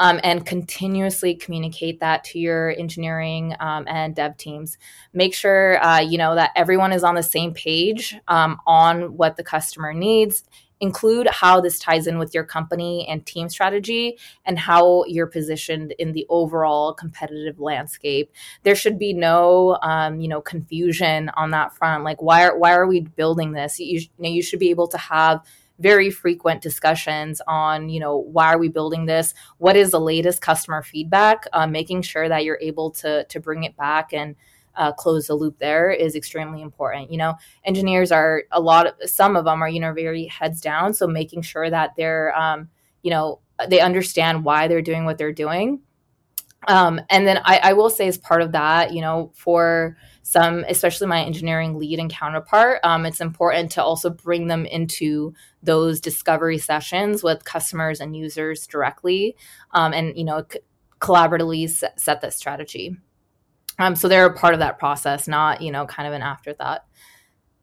um, 0.00 0.18
and 0.24 0.46
continuously 0.46 1.34
communicate 1.34 2.00
that 2.00 2.24
to 2.24 2.38
your 2.38 2.70
engineering 2.70 3.54
um, 3.60 3.84
and 3.86 4.16
dev 4.16 4.36
teams. 4.38 4.78
Make 5.12 5.34
sure, 5.34 5.80
uh, 5.84 6.00
you 6.00 6.16
know, 6.16 6.34
that 6.34 6.50
everyone 6.56 6.92
is 6.92 7.04
on 7.04 7.14
the 7.14 7.22
same 7.22 7.52
page 7.52 8.16
um, 8.26 8.58
on 8.66 9.18
what 9.18 9.36
the 9.36 9.44
customer 9.44 9.92
needs. 9.92 10.42
Include 10.82 11.26
how 11.26 11.60
this 11.60 11.78
ties 11.78 12.06
in 12.06 12.16
with 12.16 12.32
your 12.32 12.44
company 12.44 13.06
and 13.06 13.26
team 13.26 13.50
strategy 13.50 14.16
and 14.46 14.58
how 14.58 15.04
you're 15.04 15.26
positioned 15.26 15.92
in 15.98 16.14
the 16.14 16.24
overall 16.30 16.94
competitive 16.94 17.60
landscape. 17.60 18.32
There 18.62 18.74
should 18.74 18.98
be 18.98 19.12
no 19.12 19.76
um, 19.82 20.22
you 20.22 20.28
know 20.28 20.40
confusion 20.40 21.30
on 21.34 21.50
that 21.50 21.74
front. 21.74 22.04
Like 22.04 22.22
why 22.22 22.44
are 22.44 22.58
why 22.58 22.72
are 22.72 22.86
we 22.86 23.00
building 23.00 23.52
this? 23.52 23.78
You, 23.78 24.00
you 24.00 24.06
know 24.18 24.30
you 24.30 24.42
should 24.42 24.58
be 24.58 24.70
able 24.70 24.88
to 24.88 24.96
have 24.96 25.44
very 25.80 26.10
frequent 26.10 26.62
discussions 26.62 27.40
on 27.46 27.88
you 27.88 27.98
know 27.98 28.16
why 28.16 28.46
are 28.46 28.58
we 28.58 28.68
building 28.68 29.06
this 29.06 29.34
what 29.58 29.76
is 29.76 29.90
the 29.90 30.00
latest 30.00 30.40
customer 30.40 30.82
feedback 30.82 31.46
uh, 31.52 31.66
making 31.66 32.02
sure 32.02 32.28
that 32.28 32.44
you're 32.44 32.58
able 32.60 32.90
to 32.90 33.24
to 33.24 33.40
bring 33.40 33.64
it 33.64 33.76
back 33.76 34.12
and 34.12 34.36
uh, 34.76 34.92
close 34.92 35.26
the 35.26 35.34
loop 35.34 35.58
there 35.58 35.90
is 35.90 36.14
extremely 36.14 36.62
important. 36.62 37.10
You 37.10 37.18
know, 37.18 37.34
engineers 37.64 38.12
are 38.12 38.44
a 38.50 38.60
lot 38.60 38.86
of 38.86 39.10
some 39.10 39.36
of 39.36 39.44
them 39.44 39.62
are 39.62 39.68
you 39.68 39.80
know 39.80 39.92
very 39.92 40.26
heads 40.26 40.60
down, 40.60 40.94
so 40.94 41.06
making 41.06 41.42
sure 41.42 41.68
that 41.68 41.94
they're 41.96 42.36
um, 42.36 42.68
you 43.02 43.10
know 43.10 43.40
they 43.68 43.80
understand 43.80 44.44
why 44.44 44.68
they're 44.68 44.82
doing 44.82 45.04
what 45.04 45.18
they're 45.18 45.32
doing. 45.32 45.80
Um, 46.68 47.00
and 47.08 47.26
then 47.26 47.40
I, 47.44 47.58
I 47.62 47.72
will 47.72 47.90
say 47.90 48.06
as 48.06 48.18
part 48.18 48.42
of 48.42 48.52
that, 48.52 48.92
you 48.92 49.00
know, 49.00 49.32
for 49.34 49.96
some, 50.22 50.64
especially 50.68 51.06
my 51.06 51.22
engineering 51.22 51.78
lead 51.78 51.98
and 51.98 52.10
counterpart, 52.10 52.80
um, 52.84 53.06
it's 53.06 53.20
important 53.20 53.72
to 53.72 53.82
also 53.82 54.10
bring 54.10 54.46
them 54.46 54.66
into 54.66 55.32
those 55.62 56.00
discovery 56.00 56.58
sessions 56.58 57.22
with 57.22 57.44
customers 57.44 58.00
and 58.00 58.14
users 58.14 58.66
directly, 58.66 59.36
um, 59.72 59.92
and 59.94 60.16
you 60.16 60.24
know, 60.24 60.44
c- 60.52 60.60
collaboratively 61.00 61.68
set, 61.68 61.98
set 61.98 62.20
that 62.20 62.34
strategy. 62.34 62.94
Um, 63.78 63.96
so 63.96 64.08
they're 64.08 64.26
a 64.26 64.34
part 64.34 64.52
of 64.52 64.60
that 64.60 64.78
process, 64.78 65.26
not, 65.26 65.62
you 65.62 65.72
know, 65.72 65.86
kind 65.86 66.06
of 66.06 66.12
an 66.12 66.20
afterthought. 66.22 66.84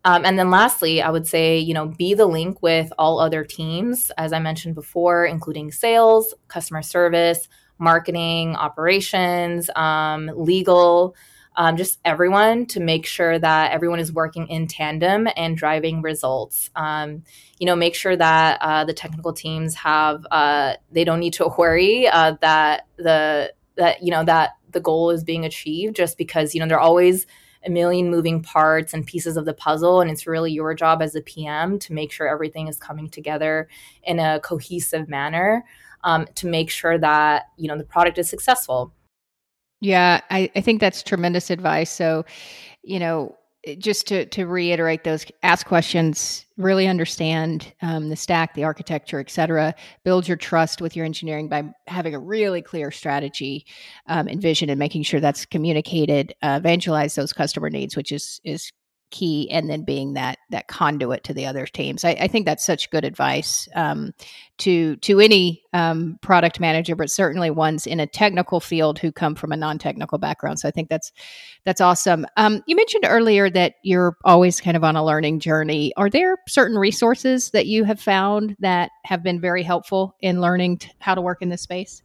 Um, 0.03 0.25
and 0.25 0.39
then 0.39 0.49
lastly, 0.49 1.01
I 1.01 1.11
would 1.11 1.27
say, 1.27 1.59
you 1.59 1.73
know, 1.73 1.87
be 1.87 2.13
the 2.13 2.25
link 2.25 2.63
with 2.63 2.91
all 2.97 3.19
other 3.19 3.43
teams, 3.43 4.09
as 4.17 4.33
I 4.33 4.39
mentioned 4.39 4.73
before, 4.73 5.25
including 5.25 5.71
sales, 5.71 6.33
customer 6.47 6.81
service, 6.81 7.47
marketing, 7.79 8.55
operations, 8.55 9.69
um, 9.75 10.31
legal, 10.35 11.15
um, 11.55 11.75
just 11.75 11.99
everyone 12.05 12.67
to 12.67 12.79
make 12.79 13.05
sure 13.05 13.39
that 13.39 13.71
everyone 13.71 13.99
is 13.99 14.13
working 14.13 14.47
in 14.47 14.67
tandem 14.67 15.27
and 15.35 15.57
driving 15.57 16.01
results. 16.01 16.69
Um, 16.75 17.23
you 17.57 17.65
know, 17.65 17.75
make 17.75 17.95
sure 17.95 18.15
that 18.15 18.59
uh, 18.61 18.85
the 18.85 18.93
technical 18.93 19.33
teams 19.33 19.73
have, 19.75 20.25
uh, 20.29 20.75
they 20.91 21.03
don't 21.03 21.19
need 21.19 21.33
to 21.33 21.47
worry 21.57 22.07
uh, 22.07 22.35
that 22.41 22.87
the, 22.97 23.53
that, 23.75 24.03
you 24.03 24.11
know, 24.11 24.23
that 24.23 24.51
the 24.71 24.79
goal 24.79 25.09
is 25.09 25.23
being 25.23 25.45
achieved 25.45 25.95
just 25.95 26.17
because 26.17 26.53
you 26.53 26.61
know 26.61 26.67
there 26.67 26.77
are 26.77 26.81
always 26.81 27.25
a 27.65 27.69
million 27.69 28.09
moving 28.09 28.41
parts 28.41 28.93
and 28.93 29.05
pieces 29.05 29.35
of 29.35 29.45
the 29.45 29.53
puzzle 29.53 30.01
and 30.01 30.11
it's 30.11 30.27
really 30.27 30.51
your 30.51 30.73
job 30.73 31.01
as 31.01 31.15
a 31.15 31.21
pm 31.21 31.79
to 31.79 31.93
make 31.93 32.11
sure 32.11 32.27
everything 32.27 32.67
is 32.67 32.77
coming 32.77 33.09
together 33.09 33.67
in 34.03 34.19
a 34.19 34.39
cohesive 34.41 35.09
manner 35.09 35.65
um, 36.03 36.27
to 36.35 36.47
make 36.47 36.69
sure 36.69 36.97
that 36.97 37.43
you 37.57 37.67
know 37.67 37.77
the 37.77 37.83
product 37.83 38.17
is 38.17 38.29
successful. 38.29 38.93
Yeah 39.81 40.21
I, 40.29 40.49
I 40.55 40.61
think 40.61 40.81
that's 40.81 41.03
tremendous 41.03 41.49
advice. 41.49 41.91
So 41.91 42.25
you 42.83 42.99
know 42.99 43.35
just 43.79 44.07
to 44.07 44.25
to 44.27 44.45
reiterate 44.45 45.03
those 45.03 45.25
ask 45.43 45.65
questions 45.65 46.45
really 46.55 46.87
understand 46.87 47.73
um, 47.81 48.09
the 48.09 48.15
stack 48.15 48.53
the 48.53 48.63
architecture 48.63 49.19
et 49.19 49.29
cetera. 49.29 49.75
Build 50.03 50.27
your 50.27 50.37
trust 50.37 50.81
with 50.81 50.95
your 50.95 51.05
engineering 51.05 51.49
by 51.49 51.63
having 51.87 52.15
a 52.15 52.19
really 52.19 52.61
clear 52.61 52.91
strategy 52.91 53.65
um, 54.07 54.27
and 54.27 54.41
vision 54.41 54.69
and 54.69 54.79
making 54.79 55.03
sure 55.03 55.19
that's 55.19 55.45
communicated 55.45 56.33
uh, 56.41 56.59
evangelize 56.59 57.15
those 57.15 57.33
customer 57.33 57.69
needs 57.69 57.95
which 57.97 58.11
is 58.11 58.39
is 58.43 58.71
key 59.09 59.49
and 59.51 59.69
then 59.69 59.83
being 59.83 60.13
that 60.13 60.37
that 60.49 60.67
conduit 60.67 61.23
to 61.23 61.33
the 61.33 61.45
other 61.45 61.65
teams. 61.65 62.03
I, 62.03 62.11
I 62.11 62.27
think 62.27 62.45
that's 62.45 62.65
such 62.65 62.89
good 62.89 63.05
advice 63.05 63.67
um, 63.75 64.13
to 64.59 64.95
to 64.97 65.19
any 65.19 65.63
um, 65.73 66.17
product 66.21 66.59
manager 66.59 66.95
but 66.95 67.09
certainly 67.09 67.49
ones 67.49 67.87
in 67.87 67.99
a 67.99 68.07
technical 68.07 68.59
field 68.59 68.99
who 68.99 69.11
come 69.11 69.35
from 69.35 69.51
a 69.51 69.57
non-technical 69.57 70.17
background. 70.17 70.59
So 70.59 70.67
i 70.67 70.71
think 70.71 70.89
that's 70.89 71.11
that's 71.65 71.81
awesome. 71.81 72.25
Um, 72.37 72.63
you 72.67 72.75
mentioned 72.75 73.05
earlier 73.07 73.49
that 73.49 73.75
you're 73.83 74.17
always 74.23 74.61
kind 74.61 74.77
of 74.77 74.83
on 74.83 74.95
a 74.95 75.05
learning 75.05 75.39
journey. 75.39 75.93
Are 75.97 76.09
there 76.09 76.37
certain 76.47 76.77
resources 76.77 77.51
that 77.51 77.67
you 77.67 77.83
have 77.83 77.99
found 77.99 78.55
that 78.59 78.91
have 79.03 79.23
been 79.23 79.39
very 79.39 79.63
helpful 79.63 80.15
in 80.21 80.41
learning 80.41 80.79
t- 80.79 80.91
how 80.99 81.15
to 81.15 81.21
work 81.21 81.41
in 81.41 81.49
this 81.49 81.61
space 81.61 82.01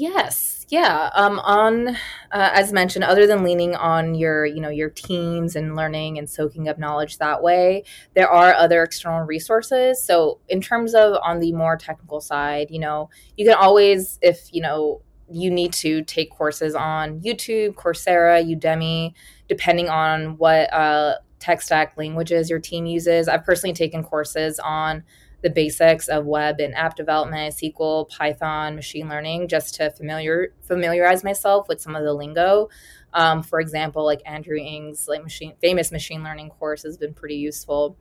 Yes, 0.00 0.64
yeah. 0.68 1.10
Um, 1.14 1.40
on 1.40 1.88
uh, 1.88 1.94
as 2.30 2.72
mentioned, 2.72 3.02
other 3.04 3.26
than 3.26 3.42
leaning 3.42 3.74
on 3.74 4.14
your, 4.14 4.46
you 4.46 4.60
know, 4.60 4.68
your 4.68 4.90
teams 4.90 5.56
and 5.56 5.74
learning 5.74 6.18
and 6.18 6.30
soaking 6.30 6.68
up 6.68 6.78
knowledge 6.78 7.18
that 7.18 7.42
way, 7.42 7.82
there 8.14 8.30
are 8.30 8.54
other 8.54 8.84
external 8.84 9.22
resources. 9.26 10.00
So, 10.00 10.38
in 10.48 10.60
terms 10.60 10.94
of 10.94 11.16
on 11.24 11.40
the 11.40 11.52
more 11.52 11.76
technical 11.76 12.20
side, 12.20 12.68
you 12.70 12.78
know, 12.78 13.10
you 13.36 13.44
can 13.44 13.56
always, 13.56 14.20
if 14.22 14.48
you 14.52 14.62
know, 14.62 15.02
you 15.28 15.50
need 15.50 15.72
to 15.72 16.04
take 16.04 16.30
courses 16.30 16.76
on 16.76 17.20
YouTube, 17.20 17.74
Coursera, 17.74 18.40
Udemy, 18.48 19.14
depending 19.48 19.88
on 19.88 20.36
what 20.36 20.72
uh, 20.72 21.14
tech 21.40 21.60
stack 21.60 21.94
languages 21.96 22.48
your 22.48 22.60
team 22.60 22.86
uses. 22.86 23.26
I've 23.26 23.44
personally 23.44 23.74
taken 23.74 24.04
courses 24.04 24.60
on 24.60 25.02
the 25.42 25.50
basics 25.50 26.08
of 26.08 26.26
web 26.26 26.60
and 26.60 26.74
app 26.74 26.96
development, 26.96 27.54
SQL, 27.54 28.08
Python, 28.08 28.74
machine 28.74 29.08
learning, 29.08 29.48
just 29.48 29.74
to 29.76 29.90
familiar 29.90 30.52
familiarize 30.62 31.22
myself 31.22 31.68
with 31.68 31.80
some 31.80 31.94
of 31.94 32.02
the 32.02 32.12
lingo. 32.12 32.68
Um, 33.14 33.42
for 33.42 33.60
example, 33.60 34.04
like 34.04 34.20
Andrew 34.26 34.58
Ng's 34.58 35.06
like 35.08 35.22
machine 35.22 35.54
famous 35.60 35.92
machine 35.92 36.22
learning 36.22 36.50
course 36.50 36.82
has 36.82 36.96
been 36.96 37.14
pretty 37.14 37.36
useful. 37.36 37.96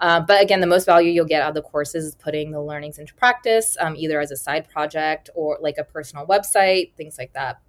Uh, 0.00 0.20
but 0.20 0.42
again, 0.42 0.60
the 0.60 0.66
most 0.66 0.84
value 0.84 1.12
you'll 1.12 1.24
get 1.24 1.42
out 1.42 1.50
of 1.50 1.54
the 1.54 1.62
courses 1.62 2.04
is 2.04 2.14
putting 2.16 2.50
the 2.50 2.60
learnings 2.60 2.98
into 2.98 3.14
practice, 3.14 3.76
um, 3.78 3.94
either 3.96 4.20
as 4.20 4.32
a 4.32 4.36
side 4.36 4.68
project 4.68 5.30
or 5.36 5.58
like 5.60 5.76
a 5.78 5.84
personal 5.84 6.26
website, 6.26 6.92
things 6.96 7.16
like 7.18 7.32
that. 7.34 7.60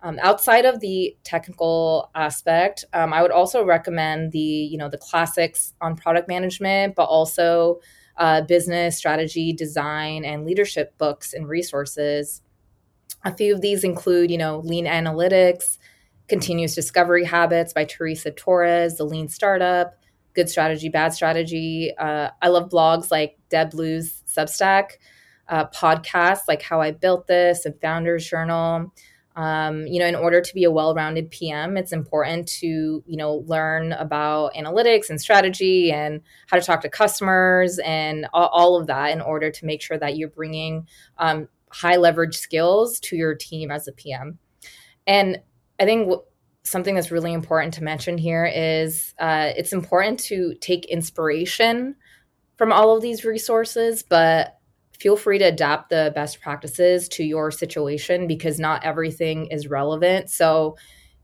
Um, 0.00 0.20
outside 0.22 0.66
of 0.66 0.78
the 0.78 1.16
technical 1.24 2.10
aspect, 2.14 2.84
um, 2.92 3.12
I 3.12 3.22
would 3.22 3.32
also 3.32 3.64
recommend 3.64 4.30
the 4.30 4.38
you 4.38 4.78
know 4.78 4.88
the 4.88 4.98
classics 4.98 5.74
on 5.80 5.96
product 5.96 6.28
management, 6.28 6.94
but 6.94 7.04
also 7.04 7.80
uh, 8.16 8.42
business 8.42 8.96
strategy, 8.96 9.52
design, 9.52 10.24
and 10.24 10.44
leadership 10.44 10.96
books 10.98 11.32
and 11.32 11.48
resources. 11.48 12.42
A 13.24 13.34
few 13.34 13.54
of 13.54 13.60
these 13.60 13.84
include 13.84 14.30
you 14.30 14.38
know 14.38 14.58
Lean 14.60 14.86
Analytics, 14.86 15.78
Continuous 16.28 16.74
Discovery 16.74 17.24
Habits 17.24 17.72
by 17.72 17.84
Teresa 17.84 18.30
Torres, 18.30 18.96
The 18.96 19.04
Lean 19.04 19.28
Startup, 19.28 19.94
Good 20.34 20.48
Strategy, 20.48 20.88
Bad 20.88 21.12
Strategy. 21.12 21.92
Uh, 21.98 22.30
I 22.42 22.48
love 22.48 22.68
blogs 22.68 23.10
like 23.10 23.36
Deb 23.48 23.74
Liu's 23.74 24.22
Substack, 24.26 24.92
uh, 25.48 25.66
podcasts 25.68 26.48
like 26.48 26.62
How 26.62 26.80
I 26.80 26.90
Built 26.92 27.26
This 27.26 27.66
and 27.66 27.80
Founders 27.80 28.26
Journal. 28.26 28.92
Um, 29.36 29.86
you 29.88 29.98
know, 29.98 30.06
in 30.06 30.14
order 30.14 30.40
to 30.40 30.54
be 30.54 30.62
a 30.62 30.70
well-rounded 30.70 31.30
PM, 31.30 31.76
it's 31.76 31.92
important 31.92 32.46
to 32.60 33.02
you 33.06 33.16
know 33.16 33.44
learn 33.46 33.92
about 33.92 34.54
analytics 34.54 35.10
and 35.10 35.20
strategy 35.20 35.90
and 35.90 36.20
how 36.46 36.56
to 36.58 36.62
talk 36.62 36.82
to 36.82 36.88
customers 36.88 37.80
and 37.84 38.26
all, 38.32 38.48
all 38.48 38.76
of 38.80 38.86
that 38.86 39.10
in 39.10 39.20
order 39.20 39.50
to 39.50 39.66
make 39.66 39.82
sure 39.82 39.98
that 39.98 40.16
you're 40.16 40.28
bringing 40.28 40.86
um, 41.18 41.48
high 41.70 41.96
leverage 41.96 42.36
skills 42.36 43.00
to 43.00 43.16
your 43.16 43.34
team 43.34 43.70
as 43.70 43.88
a 43.88 43.92
PM. 43.92 44.38
And 45.06 45.40
I 45.80 45.84
think 45.84 46.08
w- 46.08 46.22
something 46.62 46.94
that's 46.94 47.10
really 47.10 47.32
important 47.32 47.74
to 47.74 47.84
mention 47.84 48.16
here 48.16 48.46
is 48.46 49.14
uh, 49.18 49.50
it's 49.56 49.72
important 49.72 50.20
to 50.20 50.54
take 50.60 50.86
inspiration 50.86 51.96
from 52.56 52.72
all 52.72 52.96
of 52.96 53.02
these 53.02 53.24
resources, 53.24 54.02
but 54.02 54.58
feel 54.98 55.16
free 55.16 55.38
to 55.38 55.44
adapt 55.44 55.90
the 55.90 56.12
best 56.14 56.40
practices 56.40 57.08
to 57.08 57.24
your 57.24 57.50
situation 57.50 58.26
because 58.26 58.58
not 58.58 58.84
everything 58.84 59.46
is 59.46 59.68
relevant. 59.68 60.30
So, 60.30 60.76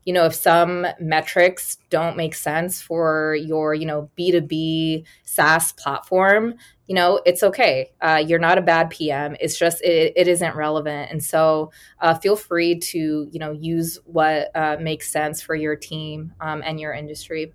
you 0.03 0.13
know, 0.13 0.25
if 0.25 0.33
some 0.33 0.87
metrics 0.99 1.77
don't 1.89 2.17
make 2.17 2.33
sense 2.33 2.81
for 2.81 3.35
your, 3.35 3.73
you 3.73 3.85
know, 3.85 4.09
B2B 4.17 5.05
SaaS 5.23 5.73
platform, 5.73 6.55
you 6.87 6.95
know, 6.95 7.21
it's 7.25 7.43
okay. 7.43 7.91
Uh, 8.01 8.21
you're 8.25 8.39
not 8.39 8.57
a 8.57 8.61
bad 8.61 8.89
PM. 8.89 9.35
It's 9.39 9.57
just, 9.57 9.81
it, 9.83 10.13
it 10.15 10.27
isn't 10.27 10.55
relevant. 10.55 11.11
And 11.11 11.23
so 11.23 11.71
uh, 11.99 12.15
feel 12.15 12.35
free 12.35 12.79
to, 12.79 13.29
you 13.31 13.39
know, 13.39 13.51
use 13.51 13.99
what 14.05 14.49
uh, 14.55 14.77
makes 14.79 15.11
sense 15.11 15.41
for 15.41 15.55
your 15.55 15.75
team 15.75 16.33
um, 16.41 16.63
and 16.65 16.79
your 16.79 16.93
industry. 16.93 17.53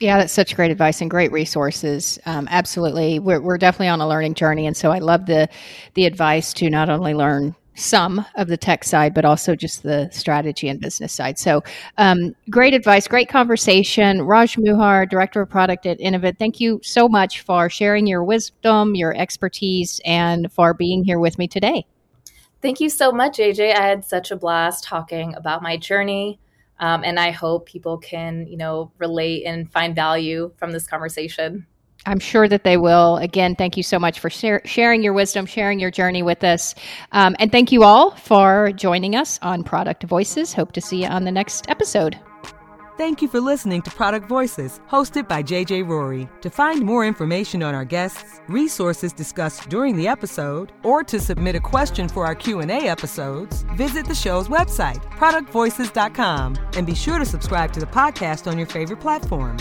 Yeah, 0.00 0.18
that's 0.18 0.32
such 0.32 0.54
great 0.54 0.70
advice 0.70 1.00
and 1.00 1.10
great 1.10 1.32
resources. 1.32 2.18
Um, 2.24 2.46
absolutely, 2.50 3.18
we're, 3.18 3.40
we're 3.40 3.58
definitely 3.58 3.88
on 3.88 4.00
a 4.00 4.08
learning 4.08 4.34
journey, 4.34 4.66
and 4.66 4.76
so 4.76 4.92
I 4.92 5.00
love 5.00 5.26
the 5.26 5.48
the 5.94 6.06
advice 6.06 6.52
to 6.54 6.70
not 6.70 6.88
only 6.88 7.14
learn 7.14 7.56
some 7.78 8.24
of 8.34 8.48
the 8.48 8.56
tech 8.56 8.84
side, 8.84 9.14
but 9.14 9.24
also 9.24 9.54
just 9.54 9.82
the 9.82 10.08
strategy 10.12 10.68
and 10.68 10.80
business 10.80 11.12
side. 11.12 11.38
So, 11.38 11.62
um, 11.96 12.34
great 12.50 12.74
advice, 12.74 13.06
great 13.08 13.28
conversation. 13.28 14.22
Raj 14.22 14.56
Muhar, 14.56 15.08
Director 15.08 15.42
of 15.42 15.48
Product 15.48 15.86
at 15.86 15.98
Innovid, 16.00 16.38
thank 16.38 16.60
you 16.60 16.80
so 16.82 17.08
much 17.08 17.40
for 17.42 17.70
sharing 17.70 18.06
your 18.06 18.24
wisdom, 18.24 18.94
your 18.94 19.16
expertise, 19.16 20.00
and 20.04 20.50
for 20.52 20.74
being 20.74 21.04
here 21.04 21.18
with 21.18 21.38
me 21.38 21.46
today. 21.48 21.86
Thank 22.60 22.80
you 22.80 22.90
so 22.90 23.12
much, 23.12 23.38
AJ. 23.38 23.76
I 23.76 23.86
had 23.86 24.04
such 24.04 24.32
a 24.32 24.36
blast 24.36 24.82
talking 24.82 25.34
about 25.34 25.62
my 25.62 25.76
journey. 25.76 26.40
Um, 26.80 27.02
and 27.04 27.18
I 27.18 27.30
hope 27.30 27.66
people 27.66 27.98
can, 27.98 28.46
you 28.46 28.56
know, 28.56 28.92
relate 28.98 29.44
and 29.44 29.70
find 29.70 29.94
value 29.94 30.52
from 30.56 30.72
this 30.72 30.86
conversation. 30.86 31.66
I'm 32.06 32.20
sure 32.20 32.48
that 32.48 32.64
they 32.64 32.76
will. 32.76 33.16
Again, 33.16 33.56
thank 33.56 33.76
you 33.76 33.82
so 33.82 33.98
much 33.98 34.20
for 34.20 34.30
share, 34.30 34.62
sharing 34.64 35.02
your 35.02 35.12
wisdom, 35.12 35.46
sharing 35.46 35.80
your 35.80 35.90
journey 35.90 36.22
with 36.22 36.44
us. 36.44 36.74
Um, 37.12 37.36
and 37.38 37.50
thank 37.50 37.72
you 37.72 37.82
all 37.82 38.12
for 38.12 38.72
joining 38.72 39.16
us 39.16 39.38
on 39.42 39.64
Product 39.64 40.04
Voices. 40.04 40.54
Hope 40.54 40.72
to 40.72 40.80
see 40.80 41.02
you 41.02 41.08
on 41.08 41.24
the 41.24 41.32
next 41.32 41.68
episode. 41.68 42.18
Thank 42.98 43.22
you 43.22 43.28
for 43.28 43.40
listening 43.40 43.82
to 43.82 43.92
Product 43.92 44.26
Voices, 44.26 44.80
hosted 44.90 45.28
by 45.28 45.40
JJ 45.40 45.84
Rorie. 45.86 46.28
To 46.40 46.50
find 46.50 46.84
more 46.84 47.06
information 47.06 47.62
on 47.62 47.72
our 47.72 47.84
guests, 47.84 48.40
resources 48.48 49.12
discussed 49.12 49.68
during 49.68 49.96
the 49.96 50.08
episode, 50.08 50.72
or 50.82 51.04
to 51.04 51.20
submit 51.20 51.54
a 51.54 51.60
question 51.60 52.08
for 52.08 52.26
our 52.26 52.34
Q&A 52.34 52.88
episodes, 52.88 53.62
visit 53.76 54.04
the 54.04 54.16
show's 54.16 54.48
website, 54.48 55.00
productvoices.com, 55.12 56.56
and 56.74 56.84
be 56.88 56.96
sure 56.96 57.20
to 57.20 57.24
subscribe 57.24 57.72
to 57.74 57.78
the 57.78 57.86
podcast 57.86 58.50
on 58.50 58.58
your 58.58 58.66
favorite 58.66 58.98
platform. 58.98 59.58